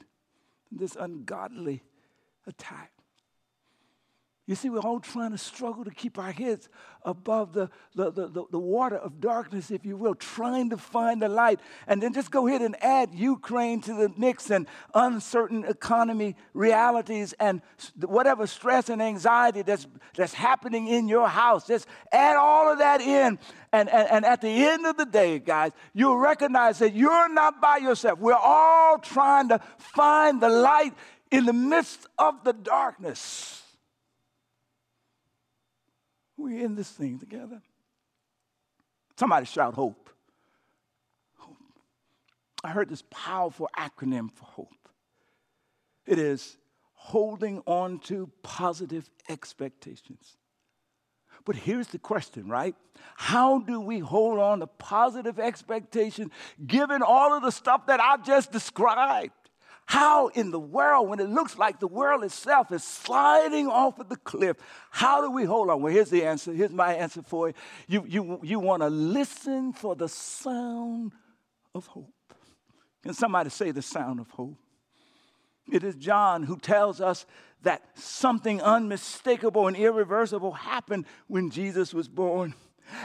in 0.71 0.77
this 0.77 0.95
ungodly 0.95 1.83
attack. 2.45 2.91
You 4.47 4.55
see, 4.55 4.69
we're 4.69 4.79
all 4.79 5.01
trying 5.01 5.31
to 5.31 5.37
struggle 5.37 5.83
to 5.83 5.91
keep 5.91 6.17
our 6.17 6.31
heads 6.31 6.69
above 7.03 7.51
the, 7.51 7.69
the, 7.95 8.09
the, 8.11 8.45
the, 8.49 8.57
water 8.57 8.95
of 8.95 9.19
darkness, 9.19 9.71
if 9.71 9.85
you 9.85 9.97
will, 9.97 10.15
trying 10.15 10.69
to 10.69 10.77
find 10.77 11.21
the 11.21 11.27
light. 11.27 11.59
And 11.85 12.01
then 12.01 12.13
just 12.13 12.31
go 12.31 12.47
ahead 12.47 12.61
and 12.61 12.81
add 12.81 13.13
Ukraine 13.13 13.81
to 13.81 13.93
the 13.93 14.09
mix 14.17 14.49
and 14.49 14.65
uncertain 14.93 15.65
economy 15.65 16.37
realities 16.53 17.33
and 17.41 17.61
whatever 18.05 18.47
stress 18.47 18.87
and 18.87 19.01
anxiety 19.01 19.63
that's, 19.63 19.85
that's 20.15 20.33
happening 20.33 20.87
in 20.87 21.09
your 21.09 21.27
house. 21.27 21.67
Just 21.67 21.85
add 22.13 22.37
all 22.37 22.71
of 22.71 22.79
that 22.79 23.01
in. 23.01 23.37
And, 23.73 23.89
and, 23.89 24.09
and 24.09 24.25
at 24.25 24.39
the 24.39 24.47
end 24.47 24.85
of 24.85 24.95
the 24.95 25.05
day, 25.05 25.39
guys, 25.39 25.73
you'll 25.93 26.17
recognize 26.17 26.79
that 26.79 26.95
you're 26.95 27.27
not 27.27 27.59
by 27.59 27.77
yourself. 27.77 28.17
We're 28.19 28.33
all 28.33 28.97
trying 28.99 29.49
to 29.49 29.59
find 29.77 30.41
the 30.41 30.49
light 30.49 30.93
in 31.31 31.45
the 31.45 31.53
midst 31.53 32.07
of 32.17 32.45
the 32.45 32.53
darkness. 32.53 33.65
We're 36.37 36.63
in 36.63 36.75
this 36.75 36.89
thing 36.89 37.19
together. 37.19 37.61
Somebody 39.17 39.45
shout 39.45 39.73
hope. 39.73 40.09
Hope. 41.37 41.57
I 42.63 42.69
heard 42.69 42.89
this 42.89 43.03
powerful 43.09 43.69
acronym 43.75 44.31
for 44.31 44.45
hope. 44.45 44.89
It 46.05 46.19
is 46.19 46.57
holding 46.93 47.61
on 47.65 47.99
to 47.99 48.29
positive 48.43 49.09
expectations. 49.27 50.37
But 51.45 51.55
here's 51.55 51.87
the 51.87 51.99
question, 51.99 52.49
right? 52.49 52.75
How 53.15 53.59
do 53.59 53.79
we 53.79 53.99
hold 53.99 54.39
on 54.39 54.59
to 54.59 54.67
positive 54.67 55.39
expectations 55.39 56.31
given 56.65 57.01
all 57.01 57.33
of 57.33 57.41
the 57.41 57.51
stuff 57.51 57.87
that 57.87 57.99
I 57.99 58.17
just 58.17 58.51
described? 58.51 59.31
How 59.87 60.27
in 60.27 60.51
the 60.51 60.59
world, 60.59 61.07
when 61.07 61.21
it 61.21 61.29
looks 61.29 61.57
like 61.57 61.79
the 61.79 61.87
world 61.87 62.25
itself 62.25 62.73
is 62.73 62.83
sliding 62.83 63.67
off 63.67 63.99
of 63.99 64.09
the 64.09 64.17
cliff, 64.17 64.57
how 64.91 65.21
do 65.21 65.31
we 65.31 65.45
hold 65.45 65.69
on? 65.69 65.81
Well, 65.81 65.93
here's 65.93 66.09
the 66.09 66.25
answer. 66.25 66.51
Here's 66.51 66.73
my 66.73 66.93
answer 66.93 67.21
for 67.21 67.47
you. 67.47 67.53
You, 67.87 68.05
you, 68.05 68.39
you 68.43 68.59
want 68.59 68.83
to 68.83 68.89
listen 68.89 69.71
for 69.71 69.95
the 69.95 70.09
sound 70.09 71.13
of 71.73 71.87
hope. 71.87 72.13
Can 73.01 73.13
somebody 73.13 73.49
say 73.49 73.71
the 73.71 73.81
sound 73.81 74.19
of 74.19 74.29
hope? 74.29 74.57
It 75.71 75.85
is 75.85 75.95
John 75.95 76.43
who 76.43 76.57
tells 76.57 76.99
us 76.99 77.25
that 77.63 77.81
something 77.97 78.61
unmistakable 78.61 79.67
and 79.67 79.77
irreversible 79.77 80.51
happened 80.51 81.05
when 81.27 81.49
Jesus 81.49 81.93
was 81.93 82.09
born. 82.09 82.55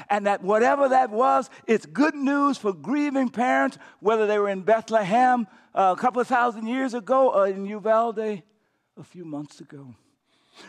And 0.09 0.27
that 0.27 0.42
whatever 0.42 0.88
that 0.88 1.11
was, 1.11 1.51
it's 1.66 1.87
good 1.87 2.14
news 2.14 2.59
for 2.59 2.73
grieving 2.73 3.29
parents, 3.29 3.79
whether 4.01 4.27
they 4.27 4.38
were 4.38 4.49
in 4.49 4.62
Bethlehem 4.62 5.47
uh, 5.75 5.95
a 5.97 6.01
couple 6.01 6.21
of 6.21 6.29
thousand 6.29 6.66
years 6.66 6.95
ago 6.95 7.31
or 7.33 7.47
in 7.47 7.66
Uvalde 7.66 8.42
a 8.97 9.05
few 9.05 9.25
months 9.25 9.61
ago. 9.61 9.95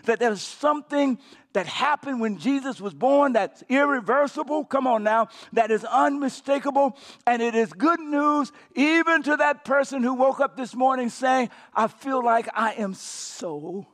That 0.06 0.20
there's 0.20 0.42
something 0.42 1.20
that 1.52 1.68
happened 1.68 2.22
when 2.22 2.38
Jesus 2.38 2.80
was 2.80 2.94
born 2.94 3.34
that's 3.34 3.64
irreversible, 3.68 4.64
come 4.64 4.88
on 4.88 5.04
now, 5.04 5.28
that 5.52 5.72
is 5.72 5.84
unmistakable, 5.84 6.98
and 7.28 7.42
it 7.42 7.54
is 7.54 7.74
good 7.74 8.00
news 8.00 8.52
even 8.76 9.24
to 9.24 9.36
that 9.38 9.66
person 9.66 10.02
who 10.02 10.14
woke 10.14 10.40
up 10.40 10.56
this 10.56 10.74
morning 10.74 11.10
saying, 11.10 11.50
I 11.76 11.88
feel 11.88 12.24
like 12.24 12.48
I 12.54 12.74
am 12.74 12.94
so 12.94 13.86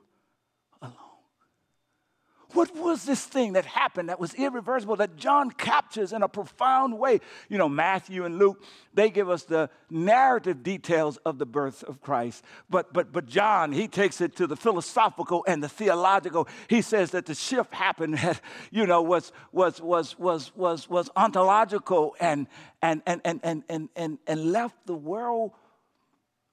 what 2.54 2.76
was 2.76 3.04
this 3.06 3.24
thing 3.24 3.54
that 3.54 3.66
happened 3.66 4.10
that 4.10 4.20
was 4.20 4.34
irreversible 4.34 4.96
that 4.96 5.16
John 5.16 5.52
captures 5.52 6.14
in 6.14 6.24
a 6.24 6.28
profound 6.28 6.98
way? 6.98 7.22
You 7.48 7.60
know, 7.60 7.70
Matthew 7.70 8.26
and 8.26 8.40
Luke, 8.40 8.64
they 8.94 9.12
give 9.12 9.30
us 9.30 9.44
the 9.44 9.70
narrative 9.90 10.64
details 10.64 11.18
of 11.18 11.38
the 11.38 11.46
birth 11.46 11.84
of 11.84 12.02
Christ. 12.02 12.44
But, 12.68 12.92
but, 12.92 13.12
but 13.12 13.28
John, 13.28 13.72
he 13.72 13.88
takes 13.88 14.20
it 14.20 14.36
to 14.38 14.48
the 14.48 14.56
philosophical 14.56 15.44
and 15.48 15.62
the 15.62 15.70
theological. 15.70 16.48
He 16.68 16.82
says 16.82 17.12
that 17.12 17.28
the 17.28 17.36
shift 17.36 17.74
happened, 17.74 18.16
that, 18.18 18.42
you 18.72 18.88
know, 18.88 19.04
was, 19.04 19.32
was, 19.52 19.80
was, 19.80 20.18
was, 20.18 20.52
was, 20.56 20.90
was 20.90 21.10
ontological 21.16 22.16
and, 22.20 22.48
and, 22.82 23.04
and, 23.06 23.22
and, 23.24 23.40
and, 23.44 23.64
and, 23.70 23.90
and, 23.96 24.18
and 24.26 24.52
left 24.52 24.88
the 24.88 24.96
world 24.96 25.52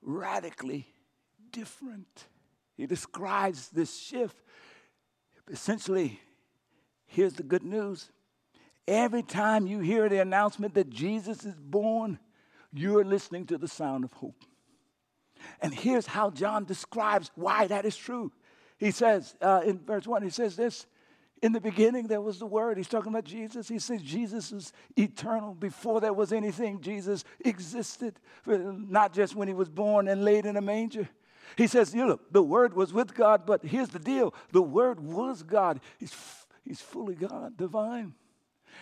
radically 0.03 0.87
different. 1.53 2.27
He 2.77 2.87
describes 2.87 3.71
this 3.71 3.99
shift 3.99 4.37
essentially, 5.51 6.21
here's 7.07 7.35
the 7.35 7.43
good 7.43 7.65
news. 7.65 8.11
Every 8.89 9.23
time 9.23 9.67
you 9.67 9.81
hear 9.81 10.09
the 10.09 10.21
announcement 10.21 10.75
that 10.75 10.91
Jesus 10.91 11.45
is 11.45 11.57
born, 11.57 12.19
you're 12.73 13.05
listening 13.05 13.47
to 13.47 13.59
the 13.59 13.69
sound 13.69 14.05
of 14.05 14.13
hope. 14.13 14.45
And 15.61 15.75
here's 15.75 16.07
how 16.07 16.31
John 16.31 16.65
describes 16.65 17.31
why 17.35 17.67
that 17.67 17.85
is 17.85 17.97
true. 17.97 18.33
He 18.79 18.91
says 18.91 19.35
uh, 19.41 19.63
in 19.65 19.79
verse 19.79 20.07
1, 20.07 20.23
he 20.23 20.31
says 20.31 20.57
this 20.57 20.87
In 21.43 21.53
the 21.53 21.61
beginning, 21.61 22.07
there 22.07 22.21
was 22.21 22.39
the 22.39 22.47
Word. 22.47 22.77
He's 22.77 22.89
talking 22.89 23.13
about 23.13 23.25
Jesus. 23.25 23.69
He 23.69 23.79
says 23.79 24.03
Jesus 24.03 24.53
is 24.53 24.73
eternal. 24.97 25.55
Before 25.55 26.01
there 26.01 26.13
was 26.13 26.33
anything, 26.33 26.81
Jesus 26.81 27.25
existed, 27.45 28.19
not 28.47 29.13
just 29.13 29.35
when 29.35 29.49
he 29.49 29.55
was 29.55 29.69
born 29.69 30.09
and 30.09 30.25
laid 30.25 30.47
in 30.47 30.57
a 30.57 30.63
manger. 30.63 31.09
He 31.57 31.67
says, 31.67 31.95
you 31.95 32.07
know, 32.07 32.21
the 32.31 32.43
Word 32.43 32.75
was 32.75 32.93
with 32.93 33.15
God, 33.15 33.47
but 33.47 33.65
here's 33.65 33.91
the 33.91 33.99
deal 33.99 34.35
the 34.53 34.63
Word 34.63 35.01
was 35.01 35.43
God. 35.43 35.81
He's, 35.99 36.15
he's 36.65 36.81
fully 36.81 37.15
God, 37.15 37.57
divine. 37.57 38.15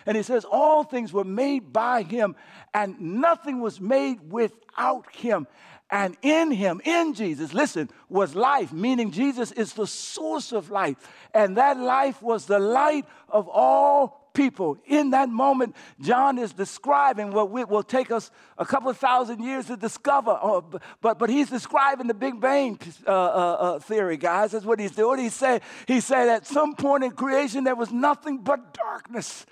And 0.05 0.17
he 0.17 0.23
says, 0.23 0.45
all 0.45 0.83
things 0.83 1.13
were 1.13 1.23
made 1.23 1.71
by 1.71 2.03
him, 2.03 2.35
and 2.73 2.99
nothing 2.99 3.61
was 3.61 3.79
made 3.79 4.31
without 4.31 5.05
him. 5.15 5.47
And 5.89 6.17
in 6.21 6.51
him, 6.51 6.81
in 6.83 7.13
Jesus, 7.13 7.53
listen, 7.53 7.89
was 8.09 8.35
life, 8.35 8.73
meaning 8.73 9.11
Jesus 9.11 9.51
is 9.51 9.73
the 9.73 9.87
source 9.87 10.51
of 10.51 10.71
life. 10.71 10.97
And 11.33 11.57
that 11.57 11.77
life 11.77 12.21
was 12.21 12.45
the 12.45 12.59
light 12.59 13.05
of 13.29 13.47
all 13.47 14.24
people. 14.35 14.77
In 14.85 15.09
that 15.11 15.29
moment, 15.29 15.75
John 15.99 16.37
is 16.37 16.53
describing 16.53 17.31
what 17.31 17.49
will 17.49 17.81
take 17.81 18.11
us 18.11 18.29
a 18.57 18.65
couple 18.65 18.89
of 18.91 18.97
thousand 18.97 19.43
years 19.43 19.65
to 19.65 19.77
discover. 19.77 20.37
Oh, 20.39 20.63
but, 21.01 21.17
but 21.17 21.29
he's 21.29 21.49
describing 21.49 22.05
the 22.05 22.13
Big 22.13 22.39
Bang 22.39 22.77
uh, 23.07 23.11
uh, 23.11 23.13
uh, 23.13 23.79
theory, 23.79 24.17
guys. 24.17 24.51
That's 24.51 24.65
what 24.65 24.79
he's 24.79 24.91
doing. 24.91 25.19
He 25.19 25.29
said, 25.29 25.63
he 25.87 25.99
said 26.01 26.29
at 26.29 26.45
some 26.45 26.75
point 26.75 27.03
in 27.03 27.11
creation, 27.11 27.63
there 27.63 27.75
was 27.75 27.91
nothing 27.91 28.37
but 28.37 28.73
darkness. 28.73 29.45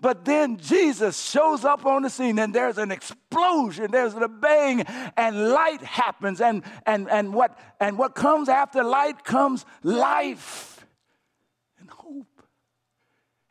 But 0.00 0.24
then 0.24 0.56
Jesus 0.56 1.30
shows 1.30 1.64
up 1.64 1.86
on 1.86 2.02
the 2.02 2.10
scene 2.10 2.36
and 2.40 2.52
there's 2.52 2.76
an 2.76 2.90
explosion, 2.90 3.92
there's 3.92 4.14
a 4.14 4.26
bang, 4.26 4.80
and 5.16 5.50
light 5.50 5.80
happens. 5.80 6.40
And, 6.40 6.64
and, 6.86 7.08
and, 7.08 7.32
what, 7.32 7.56
and 7.78 7.96
what 7.96 8.16
comes 8.16 8.48
after 8.48 8.82
light 8.82 9.22
comes 9.22 9.64
life. 9.84 10.71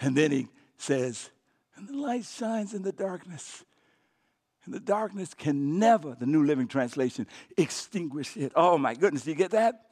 And 0.01 0.17
then 0.17 0.31
he 0.31 0.47
says, 0.77 1.29
and 1.75 1.87
the 1.87 1.93
light 1.93 2.25
shines 2.25 2.73
in 2.73 2.81
the 2.81 2.91
darkness. 2.91 3.63
And 4.65 4.73
the 4.73 4.79
darkness 4.79 5.33
can 5.33 5.79
never, 5.79 6.15
the 6.19 6.25
New 6.25 6.43
Living 6.43 6.67
Translation, 6.67 7.25
extinguish 7.57 8.37
it. 8.37 8.51
Oh 8.55 8.77
my 8.77 8.93
goodness, 8.93 9.23
do 9.23 9.31
you 9.31 9.35
get 9.35 9.51
that? 9.51 9.85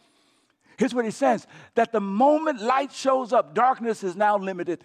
Here's 0.78 0.94
what 0.94 1.06
he 1.06 1.12
says 1.12 1.48
that 1.76 1.92
the 1.92 2.00
moment 2.00 2.62
light 2.62 2.92
shows 2.92 3.34
up, 3.34 3.54
darkness 3.54 4.04
is 4.04 4.16
now 4.16 4.38
limited. 4.38 4.84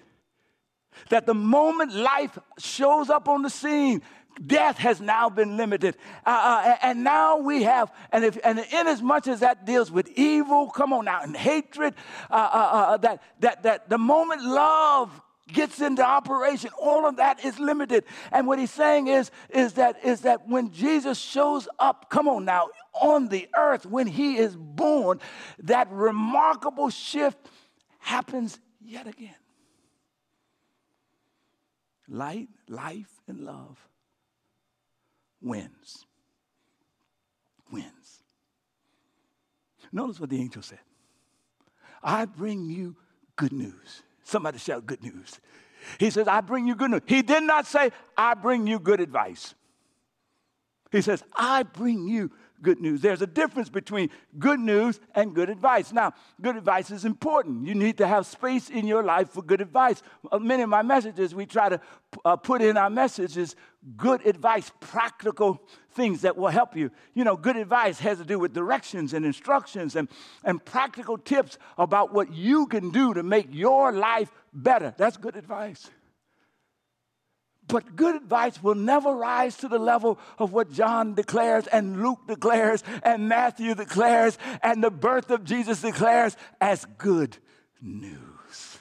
That 1.10 1.26
the 1.26 1.34
moment 1.34 1.92
life 1.92 2.38
shows 2.58 3.10
up 3.10 3.28
on 3.28 3.42
the 3.42 3.50
scene, 3.50 4.02
death 4.46 4.78
has 4.78 5.00
now 5.00 5.28
been 5.28 5.56
limited. 5.56 5.96
Uh, 6.26 6.30
uh, 6.30 6.76
and 6.82 7.04
now 7.04 7.38
we 7.38 7.62
have, 7.62 7.92
and, 8.12 8.24
if, 8.24 8.38
and 8.44 8.58
in 8.58 8.86
as 8.86 9.02
much 9.02 9.28
as 9.28 9.40
that 9.40 9.64
deals 9.64 9.90
with 9.90 10.08
evil, 10.16 10.68
come 10.70 10.92
on 10.92 11.04
now, 11.04 11.22
and 11.22 11.36
hatred, 11.36 11.94
uh, 12.30 12.34
uh, 12.34 12.36
uh, 12.36 12.96
that, 12.98 13.22
that, 13.40 13.62
that 13.62 13.88
the 13.88 13.98
moment 13.98 14.42
love 14.42 15.20
gets 15.52 15.80
into 15.82 16.02
operation 16.02 16.70
all 16.80 17.06
of 17.06 17.16
that 17.16 17.44
is 17.44 17.58
limited 17.58 18.02
and 18.32 18.46
what 18.46 18.58
he's 18.58 18.70
saying 18.70 19.08
is 19.08 19.30
is 19.50 19.74
that 19.74 20.02
is 20.02 20.22
that 20.22 20.48
when 20.48 20.72
jesus 20.72 21.18
shows 21.18 21.68
up 21.78 22.08
come 22.08 22.26
on 22.26 22.46
now 22.46 22.66
on 22.94 23.28
the 23.28 23.46
earth 23.54 23.84
when 23.84 24.06
he 24.06 24.38
is 24.38 24.56
born 24.56 25.20
that 25.58 25.86
remarkable 25.92 26.88
shift 26.88 27.36
happens 27.98 28.58
yet 28.80 29.06
again 29.06 29.34
light 32.08 32.48
life 32.68 33.20
and 33.28 33.40
love 33.40 33.78
wins. 35.40 36.06
Wins. 37.70 38.22
Notice 39.92 40.18
what 40.18 40.30
the 40.30 40.40
angel 40.40 40.62
said 40.62 40.80
I 42.02 42.24
bring 42.24 42.66
you 42.66 42.96
good 43.36 43.52
news. 43.52 44.02
Somebody 44.24 44.58
shout 44.58 44.86
good 44.86 45.02
news. 45.02 45.40
He 45.98 46.10
says, 46.10 46.26
I 46.28 46.40
bring 46.40 46.66
you 46.66 46.74
good 46.74 46.90
news. 46.90 47.02
He 47.06 47.22
did 47.22 47.42
not 47.42 47.66
say, 47.66 47.90
I 48.16 48.34
bring 48.34 48.66
you 48.66 48.78
good 48.78 49.00
advice. 49.00 49.54
He 50.90 51.02
says, 51.02 51.22
I 51.34 51.62
bring 51.62 52.08
you 52.08 52.30
good 52.64 52.80
news. 52.80 53.00
There's 53.00 53.22
a 53.22 53.26
difference 53.28 53.68
between 53.68 54.10
good 54.40 54.58
news 54.58 54.98
and 55.14 55.32
good 55.32 55.48
advice. 55.48 55.92
Now, 55.92 56.14
good 56.40 56.56
advice 56.56 56.90
is 56.90 57.04
important. 57.04 57.64
You 57.68 57.76
need 57.76 57.98
to 57.98 58.06
have 58.08 58.26
space 58.26 58.70
in 58.70 58.88
your 58.88 59.04
life 59.04 59.30
for 59.30 59.42
good 59.42 59.60
advice. 59.60 60.02
Uh, 60.32 60.40
many 60.40 60.64
of 60.64 60.68
my 60.68 60.82
messages, 60.82 61.32
we 61.32 61.46
try 61.46 61.68
to 61.68 61.80
uh, 62.24 62.34
put 62.34 62.62
in 62.62 62.76
our 62.76 62.90
messages 62.90 63.54
good 63.96 64.26
advice, 64.26 64.72
practical 64.80 65.62
things 65.92 66.22
that 66.22 66.36
will 66.36 66.48
help 66.48 66.74
you. 66.74 66.90
You 67.12 67.22
know, 67.22 67.36
good 67.36 67.56
advice 67.56 68.00
has 68.00 68.18
to 68.18 68.24
do 68.24 68.40
with 68.40 68.52
directions 68.52 69.14
and 69.14 69.24
instructions 69.24 69.94
and, 69.94 70.08
and 70.42 70.64
practical 70.64 71.18
tips 71.18 71.58
about 71.78 72.12
what 72.12 72.32
you 72.32 72.66
can 72.66 72.90
do 72.90 73.14
to 73.14 73.22
make 73.22 73.48
your 73.50 73.92
life 73.92 74.32
better. 74.52 74.94
That's 74.96 75.16
good 75.16 75.36
advice. 75.36 75.90
But 77.66 77.96
good 77.96 78.16
advice 78.16 78.62
will 78.62 78.74
never 78.74 79.14
rise 79.14 79.56
to 79.58 79.68
the 79.68 79.78
level 79.78 80.18
of 80.38 80.52
what 80.52 80.70
John 80.70 81.14
declares 81.14 81.66
and 81.66 82.02
Luke 82.02 82.26
declares 82.26 82.82
and 83.02 83.28
Matthew 83.28 83.74
declares 83.74 84.38
and 84.62 84.84
the 84.84 84.90
birth 84.90 85.30
of 85.30 85.44
Jesus 85.44 85.80
declares 85.80 86.36
as 86.60 86.84
good 86.98 87.38
news. 87.80 88.78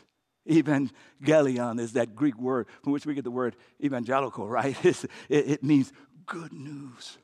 Evangelion 0.50 1.80
is 1.80 1.94
that 1.94 2.16
Greek 2.16 2.38
word 2.38 2.68
from 2.84 2.92
which 2.92 3.06
we 3.06 3.14
get 3.14 3.24
the 3.24 3.32
word 3.32 3.56
evangelical, 3.82 4.48
right? 4.50 4.76
it, 4.84 5.08
it 5.30 5.64
means 5.64 5.94
good 6.26 6.52
news. 6.52 7.18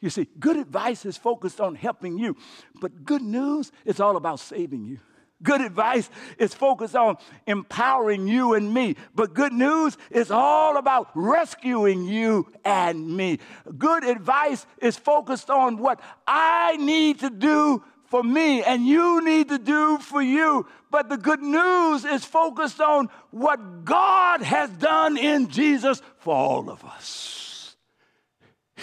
You 0.00 0.10
see, 0.10 0.28
good 0.38 0.56
advice 0.56 1.06
is 1.06 1.16
focused 1.16 1.60
on 1.60 1.74
helping 1.74 2.18
you, 2.18 2.36
but 2.80 3.04
good 3.04 3.22
news 3.22 3.72
is 3.84 4.00
all 4.00 4.16
about 4.16 4.40
saving 4.40 4.84
you. 4.84 4.98
Good 5.42 5.60
advice 5.60 6.08
is 6.38 6.54
focused 6.54 6.96
on 6.96 7.16
empowering 7.46 8.26
you 8.26 8.54
and 8.54 8.72
me. 8.72 8.96
But 9.14 9.34
good 9.34 9.52
news 9.52 9.98
is 10.10 10.30
all 10.30 10.78
about 10.78 11.10
rescuing 11.14 12.04
you 12.04 12.50
and 12.64 13.16
me. 13.16 13.38
Good 13.76 14.04
advice 14.04 14.66
is 14.80 14.96
focused 14.96 15.50
on 15.50 15.76
what 15.76 16.00
I 16.26 16.76
need 16.78 17.20
to 17.20 17.28
do 17.30 17.84
for 18.06 18.22
me 18.22 18.62
and 18.62 18.86
you 18.86 19.22
need 19.24 19.48
to 19.50 19.58
do 19.58 19.98
for 19.98 20.22
you. 20.22 20.66
But 20.90 21.10
the 21.10 21.18
good 21.18 21.42
news 21.42 22.04
is 22.04 22.24
focused 22.24 22.80
on 22.80 23.10
what 23.30 23.84
God 23.84 24.40
has 24.40 24.70
done 24.70 25.18
in 25.18 25.48
Jesus 25.48 26.00
for 26.18 26.34
all 26.34 26.70
of 26.70 26.82
us. 26.84 27.76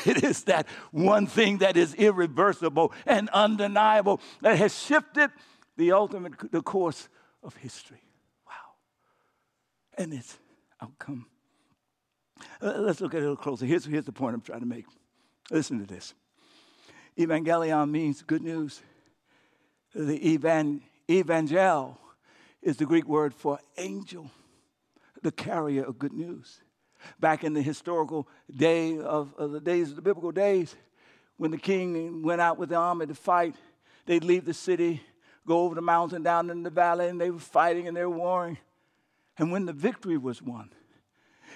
It 0.05 0.23
is 0.23 0.43
that 0.45 0.67
one 0.91 1.27
thing 1.27 1.59
that 1.59 1.77
is 1.77 1.93
irreversible 1.93 2.91
and 3.05 3.29
undeniable 3.29 4.19
that 4.41 4.57
has 4.57 4.77
shifted 4.77 5.31
the 5.77 5.91
ultimate 5.91 6.33
the 6.51 6.61
course 6.61 7.09
of 7.43 7.55
history. 7.55 8.03
Wow. 8.47 8.53
And 9.97 10.13
its 10.13 10.37
outcome. 10.81 11.27
Uh, 12.61 12.73
let's 12.77 13.01
look 13.01 13.13
at 13.13 13.17
it 13.17 13.25
a 13.25 13.29
little 13.29 13.35
closer. 13.35 13.65
Here's, 13.65 13.85
here's 13.85 14.05
the 14.05 14.11
point 14.11 14.35
I'm 14.35 14.41
trying 14.41 14.61
to 14.61 14.65
make. 14.65 14.85
Listen 15.51 15.79
to 15.79 15.85
this. 15.85 16.13
Evangelion 17.17 17.89
means 17.89 18.21
good 18.23 18.41
news. 18.41 18.81
The 19.93 20.35
evan, 20.35 20.81
evangel 21.09 21.99
is 22.61 22.77
the 22.77 22.85
Greek 22.85 23.07
word 23.07 23.33
for 23.33 23.59
angel, 23.77 24.31
the 25.21 25.31
carrier 25.31 25.83
of 25.83 25.99
good 25.99 26.13
news. 26.13 26.61
Back 27.19 27.43
in 27.43 27.53
the 27.53 27.61
historical 27.61 28.27
day 28.55 28.97
of, 28.97 29.33
of 29.37 29.51
the 29.51 29.59
days 29.59 29.89
of 29.89 29.97
the 29.97 30.01
biblical 30.01 30.31
days, 30.31 30.75
when 31.37 31.51
the 31.51 31.57
king 31.57 32.23
went 32.23 32.41
out 32.41 32.57
with 32.57 32.69
the 32.69 32.75
army 32.75 33.05
to 33.05 33.15
fight, 33.15 33.55
they'd 34.05 34.23
leave 34.23 34.45
the 34.45 34.53
city 34.53 35.01
go 35.45 35.61
over 35.61 35.75
the 35.75 35.81
mountain 35.81 36.23
down 36.23 36.49
in 36.49 36.63
the 36.63 36.69
valley, 36.69 37.07
and 37.07 37.19
they 37.19 37.31
were 37.31 37.39
fighting 37.39 37.87
and 37.87 37.95
they 37.95 38.01
were 38.01 38.09
warring. 38.09 38.57
And 39.37 39.51
when 39.51 39.65
the 39.65 39.73
victory 39.73 40.17
was 40.17 40.41
won, 40.41 40.69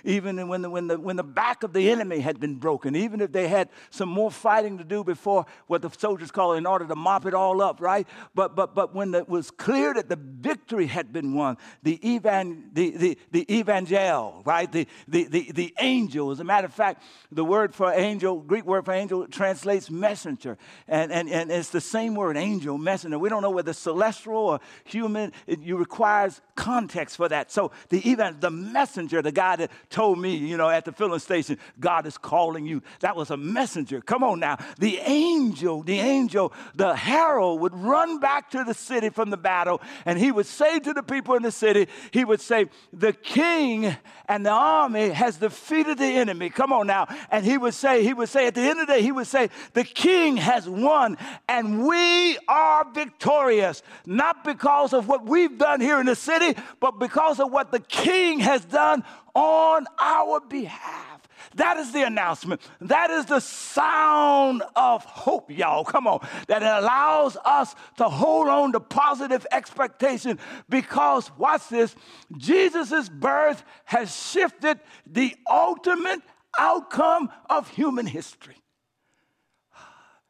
even 0.04 0.48
when 0.48 0.62
the, 0.62 0.70
when, 0.70 0.88
the, 0.88 1.00
when 1.00 1.16
the 1.16 1.24
back 1.24 1.64
of 1.64 1.74
the 1.74 1.90
enemy 1.90 2.20
had 2.20 2.40
been 2.40 2.56
broken, 2.56 2.96
even 2.96 3.22
if 3.22 3.32
they 3.32 3.48
had 3.48 3.70
some 3.90 4.10
more 4.10 4.32
fighting 4.32 4.78
to 4.78 4.84
do 4.84 5.04
before 5.04 5.46
what 5.68 5.82
the 5.82 5.90
soldiers 5.98 6.32
call 6.32 6.54
in 6.54 6.66
order 6.66 6.86
to 6.86 6.96
mop 6.96 7.26
it 7.26 7.34
all 7.34 7.62
up, 7.62 7.80
right? 7.82 8.08
But, 8.36 8.56
but, 8.56 8.76
but 8.76 8.94
when 8.94 9.14
it 9.14 9.30
was 9.30 9.52
clear 9.52 9.94
that 9.94 10.10
the 10.10 10.18
victory 10.18 10.88
had 10.88 11.14
been 11.14 11.34
won, 11.34 11.58
the, 11.84 12.00
evan, 12.04 12.70
the, 12.74 12.92
the, 12.92 13.18
the 13.32 13.58
evangel, 13.60 14.42
right? 14.46 14.72
The, 14.72 14.88
the, 15.08 15.24
the, 15.26 15.52
the 15.52 15.74
angel, 15.80 16.32
as 16.32 16.40
a 16.40 16.44
matter 16.44 16.66
of 16.66 16.74
fact, 16.74 17.04
the 17.32 17.46
word 17.46 17.74
for 17.74 17.92
angel, 17.92 18.40
Greek 18.42 18.66
word 18.66 18.86
for 18.86 18.94
angel, 18.94 19.28
translates 19.28 19.90
messenger. 19.90 20.58
And, 20.88 21.12
and, 21.12 21.30
and 21.30 21.52
it's 21.52 21.70
the 21.70 21.82
same 21.82 22.16
word, 22.16 22.38
angel, 22.38 22.78
messenger. 22.78 23.18
We 23.20 23.30
don't 23.30 23.42
know 23.42 23.52
whether 23.52 23.74
celestial 23.74 24.36
or 24.36 24.60
human, 24.84 25.34
it, 25.46 25.60
requires 25.78 26.42
context 26.56 27.18
for 27.18 27.30
that. 27.30 27.52
So 27.52 27.72
the 27.90 28.08
even 28.10 28.40
the 28.40 28.52
messenger, 28.52 29.22
the 29.22 29.32
guy 29.32 29.56
that 29.58 29.72
told 29.90 30.20
me, 30.20 30.36
you 30.36 30.58
know, 30.58 30.70
at 30.70 30.86
the 30.86 30.92
filling 30.92 31.20
station, 31.20 31.58
God 31.80 32.06
is 32.06 32.18
calling 32.18 32.66
you. 32.66 32.82
That 33.00 33.16
was 33.16 33.32
a 33.32 33.38
messenger. 33.38 34.02
Come 34.02 34.24
on 34.24 34.40
now. 34.40 34.58
The 34.80 34.98
angel, 35.00 35.84
the 35.84 36.00
angel, 36.00 36.54
the 36.76 36.96
herald 36.96 37.62
would 37.62 37.74
run 37.74 38.20
back 38.20 38.52
to 38.52 38.64
the 38.64 38.74
city 38.74 39.10
from 39.10 39.30
the 39.30 39.38
battle 39.38 39.82
and 40.06 40.20
he 40.20 40.32
would 40.32 40.46
say 40.46 40.80
to 40.80 40.94
the 40.94 41.04
people 41.04 41.36
in 41.36 41.44
the 41.44 41.52
city, 41.52 41.88
he 42.12 42.26
would 42.26 42.42
say, 42.42 42.66
The 42.92 43.14
king 43.14 43.96
and 44.28 44.46
the 44.46 44.52
army 44.52 45.10
has 45.10 45.38
defeated 45.38 45.98
the 45.98 46.06
enemy. 46.06 46.50
Come 46.50 46.74
on 46.74 46.88
now. 46.88 47.08
And 47.32 47.46
he 47.46 47.58
would 47.58 47.74
say, 47.74 48.04
he 48.04 48.14
would 48.14 48.30
say 48.30 48.48
at 48.48 48.56
the 48.56 48.62
end 48.62 48.80
of 48.80 48.88
the 48.88 48.94
day, 48.94 49.02
he 49.02 49.12
would 49.12 49.28
say, 49.28 49.50
The 49.74 49.84
king 49.84 50.38
has 50.38 50.68
won 50.68 51.18
and 51.48 51.88
we 51.88 52.38
are 52.48 52.86
victorious. 52.92 53.84
Not 54.06 54.44
because 54.44 54.94
of 54.94 55.08
what 55.08 55.26
we've 55.26 55.58
done 55.58 55.82
here 55.82 56.00
in 56.00 56.06
the 56.06 56.16
city, 56.16 56.60
but 56.80 57.00
because 57.00 57.40
of 57.40 57.52
what 57.52 57.72
the 57.72 57.80
king 57.80 58.40
has 58.40 58.66
done 58.66 59.04
on 59.38 59.86
our 60.00 60.42
behalf. 60.42 61.22
That 61.56 61.78
is 61.78 61.92
the 61.92 62.02
announcement. 62.02 62.60
That 62.82 63.12
is 63.12 63.26
the 63.26 63.40
sound 63.40 64.64
of 64.76 65.06
hope, 65.06 65.52
y'all. 65.52 65.86
Come 65.86 66.08
on. 66.08 66.28
That 66.48 66.64
allows 66.64 67.38
us 67.46 67.76
to 67.98 68.06
hold 68.06 68.48
on 68.48 68.72
to 68.72 68.80
positive 68.80 69.46
expectation 69.52 70.40
because, 70.70 71.30
watch 71.38 71.70
this, 71.70 71.96
Jesus' 72.36 73.10
birth 73.10 73.64
has 73.86 74.14
shifted 74.16 74.80
the 75.06 75.36
ultimate 75.50 76.22
outcome 76.58 77.30
of 77.48 77.70
human 77.70 78.08
history. 78.08 78.58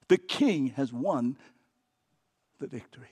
The 0.09 0.17
king 0.17 0.67
has 0.75 0.91
won 0.91 1.37
the 2.59 2.67
victory. 2.67 3.07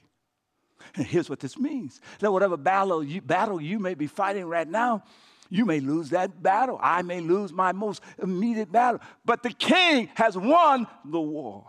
And 0.97 1.05
here's 1.05 1.29
what 1.29 1.39
this 1.39 1.58
means 1.58 2.01
that 2.19 2.31
whatever 2.31 2.58
battle 2.58 3.01
you, 3.01 3.21
battle 3.21 3.62
you 3.62 3.79
may 3.79 3.93
be 3.93 4.08
fighting 4.08 4.45
right 4.45 4.67
now, 4.67 5.03
you 5.49 5.65
may 5.65 5.79
lose 5.79 6.10
that 6.10 6.41
battle. 6.41 6.79
I 6.81 7.01
may 7.01 7.21
lose 7.21 7.51
my 7.51 7.71
most 7.71 8.01
immediate 8.21 8.71
battle. 8.71 8.99
But 9.23 9.43
the 9.43 9.51
king 9.51 10.10
has 10.15 10.38
won 10.38 10.88
the 11.03 11.21
war. 11.21 11.65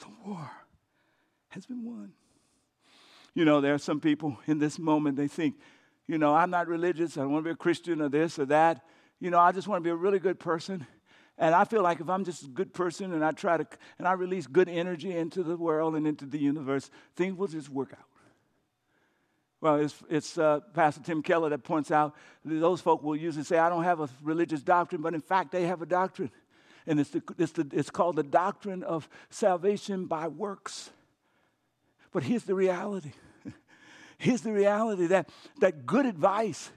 The 0.00 0.06
war 0.24 0.50
has 1.50 1.66
been 1.66 1.84
won. 1.84 2.12
You 3.34 3.44
know, 3.44 3.60
there 3.60 3.74
are 3.74 3.78
some 3.78 4.00
people 4.00 4.38
in 4.46 4.58
this 4.58 4.78
moment, 4.78 5.16
they 5.16 5.28
think, 5.28 5.56
you 6.06 6.18
know, 6.18 6.34
I'm 6.34 6.50
not 6.50 6.66
religious. 6.68 7.16
I 7.16 7.20
don't 7.20 7.32
want 7.32 7.44
to 7.44 7.48
be 7.50 7.52
a 7.52 7.56
Christian 7.56 8.00
or 8.00 8.08
this 8.08 8.38
or 8.38 8.46
that. 8.46 8.82
You 9.20 9.30
know, 9.30 9.38
I 9.38 9.52
just 9.52 9.68
want 9.68 9.80
to 9.80 9.84
be 9.84 9.90
a 9.90 9.96
really 9.96 10.18
good 10.18 10.40
person. 10.40 10.86
And 11.36 11.54
I 11.54 11.64
feel 11.64 11.82
like 11.82 12.00
if 12.00 12.08
I'm 12.08 12.24
just 12.24 12.44
a 12.44 12.48
good 12.48 12.74
person 12.74 13.12
and 13.12 13.24
I 13.24 13.30
try 13.30 13.56
to, 13.56 13.66
and 13.98 14.08
I 14.08 14.12
release 14.12 14.46
good 14.46 14.68
energy 14.68 15.16
into 15.16 15.44
the 15.44 15.56
world 15.56 15.94
and 15.94 16.06
into 16.06 16.26
the 16.26 16.38
universe, 16.38 16.90
things 17.14 17.36
will 17.36 17.46
just 17.46 17.68
work 17.68 17.92
out. 17.92 18.07
Well, 19.60 19.76
it's, 19.76 19.94
it's 20.08 20.38
uh, 20.38 20.60
Pastor 20.72 21.02
Tim 21.02 21.22
Keller 21.22 21.50
that 21.50 21.64
points 21.64 21.90
out 21.90 22.14
those 22.44 22.80
folk 22.80 23.02
will 23.02 23.16
usually 23.16 23.44
say, 23.44 23.58
I 23.58 23.68
don't 23.68 23.84
have 23.84 24.00
a 24.00 24.08
religious 24.22 24.62
doctrine, 24.62 25.02
but 25.02 25.14
in 25.14 25.20
fact, 25.20 25.50
they 25.50 25.66
have 25.66 25.82
a 25.82 25.86
doctrine. 25.86 26.30
And 26.86 27.00
it's, 27.00 27.10
the, 27.10 27.22
it's, 27.36 27.52
the, 27.52 27.68
it's 27.72 27.90
called 27.90 28.16
the 28.16 28.22
doctrine 28.22 28.82
of 28.82 29.08
salvation 29.30 30.06
by 30.06 30.28
works. 30.28 30.90
But 32.12 32.22
here's 32.22 32.44
the 32.44 32.54
reality. 32.54 33.12
here's 34.18 34.42
the 34.42 34.52
reality 34.52 35.06
that, 35.08 35.28
that 35.58 35.84
good 35.84 36.06
advice 36.06 36.70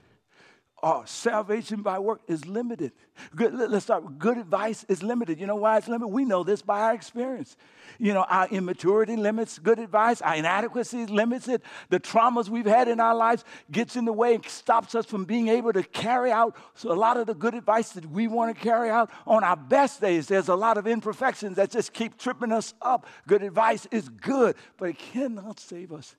Oh, 0.84 1.04
salvation 1.06 1.82
by 1.82 2.00
work 2.00 2.22
is 2.26 2.44
limited. 2.44 2.90
Good, 3.36 3.54
let's 3.54 3.84
start. 3.84 4.18
Good 4.18 4.36
advice 4.36 4.84
is 4.88 5.00
limited. 5.00 5.38
You 5.38 5.46
know 5.46 5.54
why 5.54 5.78
it's 5.78 5.86
limited? 5.86 6.12
We 6.12 6.24
know 6.24 6.42
this 6.42 6.60
by 6.60 6.80
our 6.80 6.94
experience. 6.94 7.56
You 8.00 8.12
know, 8.14 8.24
our 8.28 8.48
immaturity 8.48 9.14
limits 9.14 9.60
good 9.60 9.78
advice. 9.78 10.20
Our 10.22 10.34
inadequacy 10.34 11.06
limits 11.06 11.46
it. 11.46 11.62
The 11.90 12.00
traumas 12.00 12.48
we've 12.48 12.66
had 12.66 12.88
in 12.88 12.98
our 12.98 13.14
lives 13.14 13.44
gets 13.70 13.94
in 13.94 14.06
the 14.06 14.12
way 14.12 14.34
and 14.34 14.44
stops 14.46 14.96
us 14.96 15.06
from 15.06 15.24
being 15.24 15.46
able 15.46 15.72
to 15.72 15.84
carry 15.84 16.32
out 16.32 16.56
so 16.74 16.90
a 16.90 16.94
lot 16.94 17.16
of 17.16 17.28
the 17.28 17.34
good 17.34 17.54
advice 17.54 17.90
that 17.90 18.10
we 18.10 18.26
want 18.26 18.52
to 18.56 18.60
carry 18.60 18.90
out 18.90 19.08
on 19.24 19.44
our 19.44 19.56
best 19.56 20.00
days. 20.00 20.26
There's 20.26 20.48
a 20.48 20.56
lot 20.56 20.78
of 20.78 20.88
imperfections 20.88 21.58
that 21.58 21.70
just 21.70 21.92
keep 21.92 22.18
tripping 22.18 22.50
us 22.50 22.74
up. 22.82 23.06
Good 23.28 23.44
advice 23.44 23.86
is 23.92 24.08
good, 24.08 24.56
but 24.78 24.88
it 24.88 24.98
cannot 24.98 25.60
save 25.60 25.92
us. 25.92 26.16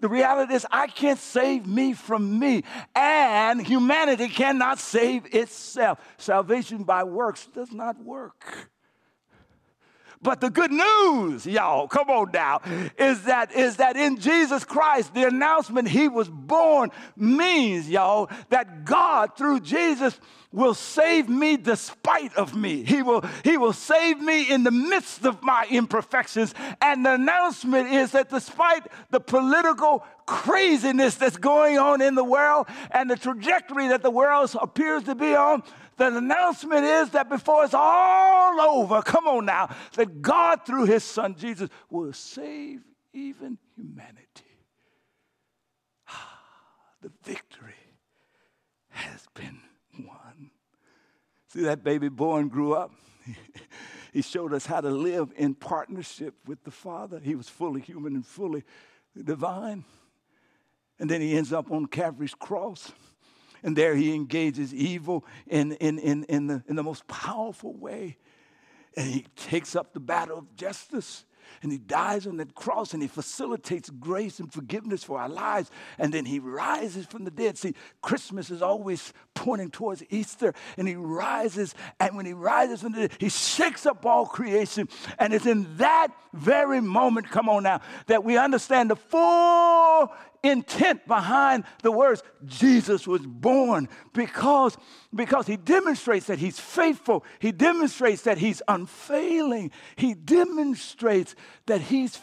The 0.00 0.08
reality 0.08 0.54
is, 0.54 0.66
I 0.70 0.86
can't 0.86 1.18
save 1.18 1.66
me 1.66 1.92
from 1.92 2.38
me, 2.38 2.64
and 2.94 3.66
humanity 3.66 4.28
cannot 4.28 4.78
save 4.78 5.26
itself. 5.34 5.98
Salvation 6.16 6.84
by 6.84 7.04
works 7.04 7.46
does 7.46 7.72
not 7.72 8.02
work. 8.02 8.70
But 10.20 10.40
the 10.40 10.50
good 10.50 10.72
news, 10.72 11.46
y'all, 11.46 11.86
come 11.86 12.10
on 12.10 12.30
now, 12.32 12.60
is 12.98 13.22
that 13.24 13.52
is 13.52 13.76
that 13.76 13.96
in 13.96 14.18
Jesus 14.18 14.64
Christ, 14.64 15.14
the 15.14 15.28
announcement 15.28 15.88
he 15.88 16.08
was 16.08 16.28
born 16.28 16.90
means, 17.16 17.88
y'all, 17.88 18.28
that 18.50 18.84
God 18.84 19.36
through 19.36 19.60
Jesus 19.60 20.18
will 20.50 20.74
save 20.74 21.28
me 21.28 21.56
despite 21.56 22.34
of 22.34 22.56
me. 22.56 22.82
He 22.82 23.02
will, 23.02 23.22
he 23.44 23.58
will 23.58 23.74
save 23.74 24.18
me 24.18 24.50
in 24.50 24.64
the 24.64 24.70
midst 24.70 25.24
of 25.24 25.42
my 25.42 25.66
imperfections. 25.70 26.54
And 26.80 27.04
the 27.04 27.14
announcement 27.14 27.92
is 27.92 28.12
that 28.12 28.30
despite 28.30 28.86
the 29.10 29.20
political 29.20 30.04
craziness 30.26 31.16
that's 31.16 31.36
going 31.36 31.78
on 31.78 32.00
in 32.00 32.14
the 32.14 32.24
world 32.24 32.66
and 32.90 33.10
the 33.10 33.16
trajectory 33.16 33.88
that 33.88 34.02
the 34.02 34.10
world 34.10 34.54
appears 34.60 35.04
to 35.04 35.14
be 35.14 35.34
on, 35.34 35.62
the 35.98 36.16
announcement 36.16 36.84
is 36.84 37.10
that 37.10 37.28
before 37.28 37.64
it's 37.64 37.74
all 37.74 38.60
over, 38.60 39.02
come 39.02 39.26
on 39.26 39.44
now, 39.44 39.74
that 39.94 40.22
God 40.22 40.64
through 40.64 40.86
his 40.86 41.04
son 41.04 41.34
Jesus 41.36 41.68
will 41.90 42.12
save 42.12 42.80
even 43.12 43.58
humanity. 43.76 44.44
Ah, 46.08 46.40
the 47.02 47.10
victory 47.24 47.74
has 48.88 49.26
been 49.34 49.60
won. 49.98 50.50
See, 51.48 51.62
that 51.62 51.82
baby 51.82 52.08
born 52.08 52.48
grew 52.48 52.74
up. 52.74 52.92
he 54.12 54.22
showed 54.22 54.52
us 54.52 54.66
how 54.66 54.80
to 54.80 54.90
live 54.90 55.32
in 55.36 55.54
partnership 55.54 56.34
with 56.46 56.62
the 56.64 56.70
Father. 56.70 57.20
He 57.20 57.34
was 57.34 57.48
fully 57.48 57.80
human 57.80 58.14
and 58.14 58.26
fully 58.26 58.64
divine. 59.22 59.84
And 60.98 61.08
then 61.08 61.20
he 61.20 61.36
ends 61.36 61.52
up 61.52 61.70
on 61.70 61.86
Calvary's 61.86 62.34
cross. 62.34 62.92
And 63.62 63.76
there 63.76 63.94
he 63.94 64.14
engages 64.14 64.74
evil 64.74 65.24
in, 65.46 65.72
in, 65.72 65.98
in, 65.98 66.24
in, 66.24 66.46
the, 66.46 66.62
in 66.68 66.76
the 66.76 66.82
most 66.82 67.06
powerful 67.06 67.74
way. 67.74 68.16
And 68.96 69.08
he 69.08 69.26
takes 69.36 69.76
up 69.76 69.92
the 69.92 70.00
battle 70.00 70.38
of 70.38 70.56
justice 70.56 71.24
and 71.62 71.72
he 71.72 71.78
dies 71.78 72.26
on 72.26 72.36
that 72.38 72.54
cross 72.54 72.92
and 72.92 73.02
he 73.02 73.08
facilitates 73.08 73.90
grace 73.90 74.38
and 74.40 74.52
forgiveness 74.52 75.02
for 75.02 75.20
our 75.20 75.28
lives 75.28 75.70
and 75.98 76.12
then 76.12 76.24
he 76.24 76.38
rises 76.38 77.06
from 77.06 77.24
the 77.24 77.30
dead 77.30 77.56
see 77.56 77.74
christmas 78.02 78.50
is 78.50 78.62
always 78.62 79.12
pointing 79.34 79.70
towards 79.70 80.02
easter 80.10 80.54
and 80.76 80.86
he 80.86 80.94
rises 80.94 81.74
and 82.00 82.16
when 82.16 82.26
he 82.26 82.32
rises 82.32 82.80
from 82.80 82.92
the 82.92 83.08
dead 83.08 83.12
he 83.18 83.28
shakes 83.28 83.86
up 83.86 84.04
all 84.04 84.26
creation 84.26 84.88
and 85.18 85.32
it's 85.32 85.46
in 85.46 85.76
that 85.76 86.08
very 86.32 86.80
moment 86.80 87.28
come 87.28 87.48
on 87.48 87.62
now 87.62 87.80
that 88.06 88.22
we 88.22 88.36
understand 88.36 88.90
the 88.90 88.96
full 88.96 90.12
intent 90.42 91.06
behind 91.06 91.64
the 91.82 91.92
words 91.92 92.22
Jesus 92.44 93.06
was 93.06 93.22
born 93.26 93.88
because, 94.12 94.76
because 95.14 95.46
he 95.46 95.56
demonstrates 95.56 96.26
that 96.26 96.38
he's 96.38 96.58
faithful. 96.58 97.24
He 97.38 97.52
demonstrates 97.52 98.22
that 98.22 98.38
he's 98.38 98.62
unfailing. 98.68 99.70
He 99.96 100.14
demonstrates 100.14 101.34
that 101.66 101.80
he's, 101.80 102.18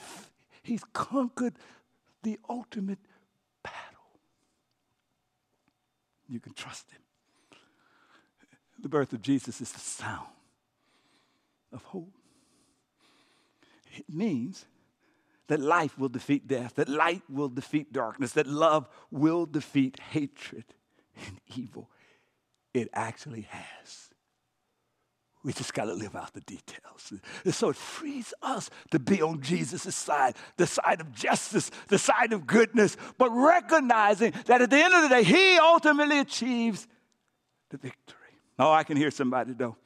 he's 0.63 0.83
conquered 0.93 1.55
the 2.23 2.39
ultimate 2.49 2.99
battle. 3.63 4.19
You 6.27 6.39
can 6.39 6.53
trust 6.53 6.89
him. 6.91 7.01
The 8.81 8.89
birth 8.89 9.13
of 9.13 9.21
Jesus 9.21 9.61
is 9.61 9.71
the 9.71 9.79
sound 9.79 10.27
of 11.71 11.83
hope. 11.83 12.13
It 13.95 14.05
means 14.09 14.65
that 15.47 15.59
life 15.59 15.97
will 15.97 16.09
defeat 16.09 16.47
death, 16.47 16.75
that 16.75 16.89
light 16.89 17.21
will 17.29 17.49
defeat 17.49 17.93
darkness, 17.93 18.33
that 18.33 18.47
love 18.47 18.87
will 19.11 19.45
defeat 19.45 19.99
hatred 20.11 20.65
and 21.27 21.39
evil. 21.55 21.89
It 22.73 22.89
actually 22.93 23.47
has. 23.49 24.09
We 25.43 25.53
just 25.53 25.75
got 25.75 25.85
to 25.85 25.93
live 25.93 26.15
out 26.15 26.33
the 26.33 26.41
details. 26.41 27.13
And 27.43 27.53
so 27.53 27.69
it 27.69 27.75
frees 27.75 28.33
us 28.41 28.71
to 28.89 28.97
be 28.97 29.21
on 29.21 29.41
Jesus' 29.41 29.95
side, 29.95 30.35
the 30.57 30.65
side 30.65 30.99
of 30.99 31.13
justice, 31.13 31.69
the 31.87 31.99
side 31.99 32.33
of 32.33 32.47
goodness, 32.47 32.97
but 33.19 33.29
recognizing 33.29 34.33
that 34.47 34.63
at 34.63 34.71
the 34.71 34.83
end 34.83 34.95
of 34.95 35.03
the 35.03 35.09
day, 35.09 35.23
He 35.23 35.59
ultimately 35.59 36.17
achieves 36.17 36.87
the 37.69 37.77
victory. 37.77 38.17
Oh, 38.57 38.71
I 38.71 38.83
can 38.83 38.97
hear 38.97 39.11
somebody 39.11 39.53
though. 39.53 39.77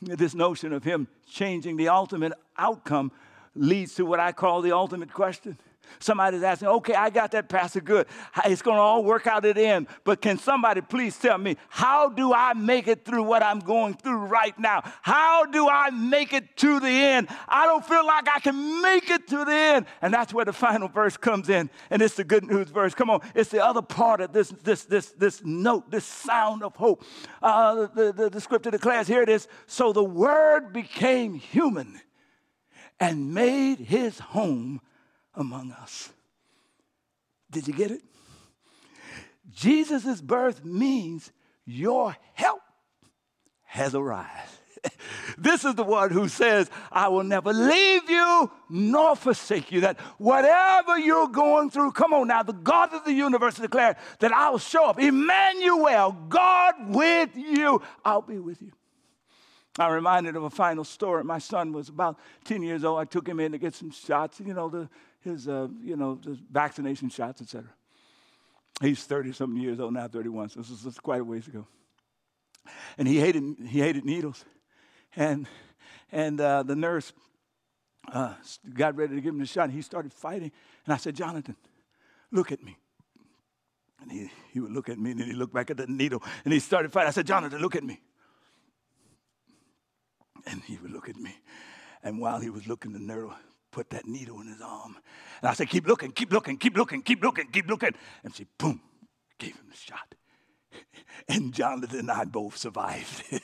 This 0.00 0.34
notion 0.34 0.72
of 0.72 0.82
Him 0.82 1.06
changing 1.30 1.76
the 1.76 1.88
ultimate 1.88 2.32
outcome 2.58 3.12
leads 3.54 3.94
to 3.94 4.06
what 4.06 4.20
I 4.20 4.32
call 4.32 4.62
the 4.62 4.72
ultimate 4.72 5.12
question. 5.12 5.58
Somebody's 5.98 6.42
asking, 6.42 6.68
okay, 6.68 6.94
I 6.94 7.10
got 7.10 7.30
that, 7.32 7.48
Pastor, 7.48 7.80
good. 7.80 8.06
It's 8.44 8.62
going 8.62 8.76
to 8.76 8.80
all 8.80 9.04
work 9.04 9.26
out 9.26 9.44
at 9.44 9.56
the 9.56 9.66
end. 9.66 9.88
But 10.04 10.20
can 10.20 10.38
somebody 10.38 10.80
please 10.80 11.18
tell 11.18 11.38
me, 11.38 11.56
how 11.68 12.08
do 12.08 12.32
I 12.32 12.54
make 12.54 12.88
it 12.88 13.04
through 13.04 13.24
what 13.24 13.42
I'm 13.42 13.60
going 13.60 13.94
through 13.94 14.26
right 14.26 14.58
now? 14.58 14.82
How 15.02 15.44
do 15.44 15.68
I 15.68 15.90
make 15.90 16.32
it 16.32 16.56
to 16.58 16.80
the 16.80 16.88
end? 16.88 17.28
I 17.48 17.66
don't 17.66 17.84
feel 17.84 18.06
like 18.06 18.28
I 18.28 18.40
can 18.40 18.82
make 18.82 19.10
it 19.10 19.28
to 19.28 19.44
the 19.44 19.52
end. 19.52 19.86
And 20.00 20.12
that's 20.12 20.32
where 20.32 20.44
the 20.44 20.52
final 20.52 20.88
verse 20.88 21.16
comes 21.16 21.48
in. 21.48 21.70
And 21.90 22.02
it's 22.02 22.14
the 22.14 22.24
good 22.24 22.44
news 22.44 22.70
verse. 22.70 22.94
Come 22.94 23.10
on, 23.10 23.20
it's 23.34 23.50
the 23.50 23.64
other 23.64 23.82
part 23.82 24.20
of 24.20 24.32
this, 24.32 24.48
this, 24.48 24.84
this, 24.84 25.10
this 25.12 25.42
note, 25.44 25.90
this 25.90 26.04
sound 26.04 26.62
of 26.62 26.74
hope. 26.76 27.04
Uh, 27.42 27.86
the, 27.94 28.12
the, 28.12 28.30
the 28.30 28.40
scripture 28.40 28.70
declares, 28.70 29.06
here 29.06 29.22
it 29.22 29.28
is, 29.28 29.46
so 29.66 29.92
the 29.92 30.04
word 30.04 30.72
became 30.72 31.34
human 31.34 32.00
and 33.02 33.34
made 33.34 33.80
his 33.80 34.20
home 34.20 34.80
among 35.34 35.72
us. 35.72 36.10
Did 37.50 37.66
you 37.66 37.74
get 37.74 37.90
it? 37.90 38.00
Jesus' 39.50 40.20
birth 40.20 40.64
means 40.64 41.32
your 41.66 42.16
help 42.34 42.62
has 43.64 43.96
arrived. 43.96 44.50
this 45.38 45.64
is 45.64 45.74
the 45.74 45.82
one 45.82 46.12
who 46.12 46.28
says, 46.28 46.70
I 46.92 47.08
will 47.08 47.24
never 47.24 47.52
leave 47.52 48.08
you 48.08 48.48
nor 48.70 49.16
forsake 49.16 49.72
you. 49.72 49.80
That 49.80 49.98
whatever 50.18 50.96
you're 50.96 51.26
going 51.26 51.70
through, 51.70 51.92
come 51.92 52.14
on 52.14 52.28
now, 52.28 52.44
the 52.44 52.52
God 52.52 52.94
of 52.94 53.04
the 53.04 53.12
universe 53.12 53.56
declared 53.56 53.96
that 54.20 54.32
I 54.32 54.50
will 54.50 54.58
show 54.58 54.86
up. 54.86 55.00
Emmanuel, 55.00 56.12
God 56.28 56.74
with 56.86 57.36
you. 57.36 57.82
I'll 58.04 58.22
be 58.22 58.38
with 58.38 58.62
you. 58.62 58.70
I'm 59.78 59.92
reminded 59.92 60.36
of 60.36 60.42
a 60.42 60.50
final 60.50 60.84
story. 60.84 61.24
My 61.24 61.38
son 61.38 61.72
was 61.72 61.88
about 61.88 62.18
10 62.44 62.62
years 62.62 62.84
old. 62.84 63.00
I 63.00 63.04
took 63.04 63.26
him 63.26 63.40
in 63.40 63.52
to 63.52 63.58
get 63.58 63.74
some 63.74 63.90
shots, 63.90 64.40
you 64.40 64.52
know, 64.52 64.68
the, 64.68 64.88
his, 65.20 65.48
uh, 65.48 65.68
you 65.82 65.96
know, 65.96 66.16
the 66.22 66.38
vaccination 66.50 67.08
shots, 67.08 67.40
etc. 67.40 67.70
He's 68.80 69.04
30 69.04 69.32
something 69.32 69.60
years 69.60 69.80
old 69.80 69.94
now, 69.94 70.08
31, 70.08 70.50
so 70.50 70.60
this 70.60 70.84
is 70.84 70.98
quite 70.98 71.20
a 71.20 71.24
ways 71.24 71.46
ago. 71.48 71.66
And 72.98 73.08
he 73.08 73.18
hated, 73.18 73.56
he 73.66 73.80
hated 73.80 74.04
needles. 74.04 74.44
And, 75.16 75.46
and 76.10 76.40
uh, 76.40 76.62
the 76.62 76.76
nurse 76.76 77.12
uh, 78.12 78.34
got 78.74 78.96
ready 78.96 79.14
to 79.14 79.20
give 79.20 79.32
him 79.32 79.40
the 79.40 79.46
shot, 79.46 79.64
and 79.64 79.72
he 79.72 79.82
started 79.82 80.12
fighting. 80.12 80.52
And 80.84 80.92
I 80.92 80.96
said, 80.96 81.14
Jonathan, 81.14 81.56
look 82.30 82.52
at 82.52 82.62
me. 82.62 82.76
And 84.00 84.10
he, 84.10 84.30
he 84.52 84.60
would 84.60 84.72
look 84.72 84.88
at 84.88 84.98
me, 84.98 85.12
and 85.12 85.20
then 85.20 85.28
he 85.28 85.34
looked 85.34 85.54
back 85.54 85.70
at 85.70 85.76
the 85.76 85.86
needle, 85.86 86.22
and 86.44 86.52
he 86.52 86.60
started 86.60 86.92
fighting. 86.92 87.08
I 87.08 87.12
said, 87.12 87.26
Jonathan, 87.26 87.60
look 87.60 87.76
at 87.76 87.84
me. 87.84 88.00
And 90.46 90.62
he 90.62 90.76
would 90.78 90.90
look 90.90 91.08
at 91.08 91.16
me. 91.16 91.36
And 92.02 92.20
while 92.20 92.40
he 92.40 92.50
was 92.50 92.66
looking, 92.66 92.92
the 92.92 92.98
nurse 92.98 93.32
put 93.70 93.90
that 93.90 94.06
needle 94.06 94.40
in 94.40 94.48
his 94.48 94.60
arm. 94.60 94.96
And 95.40 95.50
I 95.50 95.54
said, 95.54 95.68
Keep 95.68 95.86
looking, 95.86 96.12
keep 96.12 96.32
looking, 96.32 96.58
keep 96.58 96.76
looking, 96.76 97.02
keep 97.02 97.22
looking, 97.22 97.48
keep 97.48 97.68
looking. 97.68 97.92
And 98.22 98.34
she, 98.34 98.46
boom, 98.58 98.80
gave 99.38 99.56
him 99.56 99.66
the 99.70 99.76
shot. 99.76 100.14
And 101.28 101.52
Jonathan 101.52 102.00
and 102.00 102.10
I 102.10 102.24
both 102.24 102.56
survived. 102.56 103.22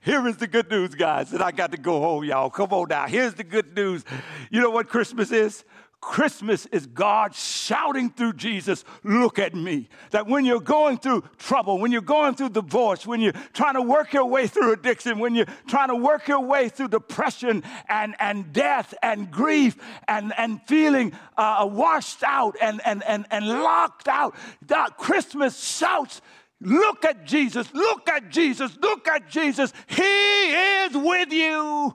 Here 0.00 0.26
is 0.26 0.36
the 0.38 0.46
good 0.46 0.70
news, 0.70 0.94
guys, 0.94 1.32
and 1.32 1.42
I 1.42 1.50
got 1.50 1.72
to 1.72 1.78
go 1.78 2.00
home, 2.00 2.24
y'all. 2.24 2.50
Come 2.50 2.72
on 2.72 2.88
now. 2.88 3.06
Here's 3.06 3.34
the 3.34 3.44
good 3.44 3.74
news. 3.74 4.04
You 4.50 4.60
know 4.60 4.70
what 4.70 4.88
Christmas 4.88 5.30
is? 5.30 5.64
Christmas 6.04 6.66
is 6.66 6.86
God 6.86 7.34
shouting 7.34 8.10
through 8.10 8.34
Jesus, 8.34 8.84
Look 9.02 9.38
at 9.38 9.54
me. 9.54 9.88
That 10.10 10.26
when 10.26 10.44
you're 10.44 10.60
going 10.60 10.98
through 10.98 11.24
trouble, 11.38 11.78
when 11.78 11.92
you're 11.92 12.02
going 12.02 12.34
through 12.34 12.50
divorce, 12.50 13.06
when 13.06 13.20
you're 13.20 13.32
trying 13.54 13.74
to 13.74 13.82
work 13.82 14.12
your 14.12 14.26
way 14.26 14.46
through 14.46 14.72
addiction, 14.72 15.18
when 15.18 15.34
you're 15.34 15.48
trying 15.66 15.88
to 15.88 15.96
work 15.96 16.28
your 16.28 16.40
way 16.40 16.68
through 16.68 16.88
depression 16.88 17.64
and, 17.88 18.14
and 18.20 18.52
death 18.52 18.92
and 19.02 19.30
grief 19.30 19.76
and, 20.06 20.34
and 20.36 20.60
feeling 20.68 21.12
uh, 21.38 21.66
washed 21.68 22.22
out 22.22 22.54
and, 22.60 22.82
and, 22.84 23.02
and, 23.04 23.24
and 23.30 23.48
locked 23.48 24.06
out, 24.06 24.36
that 24.66 24.98
Christmas 24.98 25.58
shouts, 25.58 26.20
Look 26.60 27.04
at 27.04 27.26
Jesus, 27.26 27.72
look 27.74 28.08
at 28.08 28.30
Jesus, 28.30 28.76
look 28.80 29.08
at 29.08 29.28
Jesus. 29.28 29.72
He 29.86 30.02
is 30.02 30.94
with 30.94 31.32
you. 31.32 31.94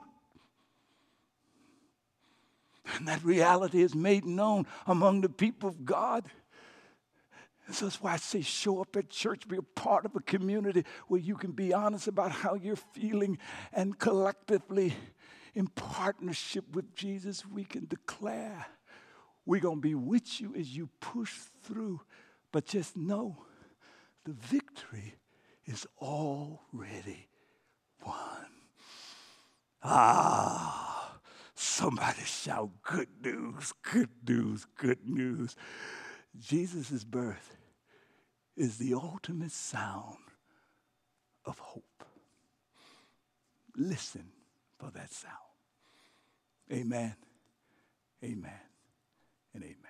And 2.96 3.08
that 3.08 3.24
reality 3.24 3.82
is 3.82 3.94
made 3.94 4.24
known 4.24 4.66
among 4.86 5.20
the 5.20 5.28
people 5.28 5.68
of 5.68 5.84
God. 5.84 6.26
So 7.70 7.86
that's 7.86 8.02
why 8.02 8.14
I 8.14 8.16
say 8.16 8.42
show 8.42 8.80
up 8.80 8.96
at 8.96 9.10
church, 9.10 9.46
be 9.46 9.56
a 9.56 9.62
part 9.62 10.04
of 10.04 10.16
a 10.16 10.20
community 10.20 10.84
where 11.06 11.20
you 11.20 11.36
can 11.36 11.52
be 11.52 11.72
honest 11.72 12.08
about 12.08 12.32
how 12.32 12.54
you're 12.54 12.74
feeling, 12.74 13.38
and 13.72 13.96
collectively, 13.98 14.94
in 15.54 15.68
partnership 15.68 16.64
with 16.74 16.94
Jesus, 16.94 17.46
we 17.46 17.64
can 17.64 17.86
declare 17.86 18.66
we're 19.46 19.60
going 19.60 19.76
to 19.76 19.80
be 19.80 19.94
with 19.94 20.40
you 20.40 20.54
as 20.56 20.76
you 20.76 20.88
push 21.00 21.32
through. 21.62 22.00
But 22.52 22.66
just 22.66 22.96
know 22.96 23.36
the 24.24 24.32
victory 24.32 25.14
is 25.66 25.86
already 26.00 27.28
won. 28.04 28.46
Ah, 29.82 30.99
somebody 31.60 32.22
shout 32.24 32.70
good 32.82 33.08
news, 33.22 33.72
good 33.82 34.08
news, 34.26 34.66
good 34.76 35.06
news. 35.06 35.56
Jesus' 36.38 37.04
birth 37.04 37.56
is 38.56 38.78
the 38.78 38.94
ultimate 38.94 39.52
sound 39.52 40.16
of 41.44 41.58
hope. 41.58 42.04
Listen 43.76 44.26
for 44.78 44.90
that 44.90 45.12
sound. 45.12 45.34
Amen, 46.72 47.14
amen, 48.24 48.60
and 49.54 49.62
amen. 49.62 49.89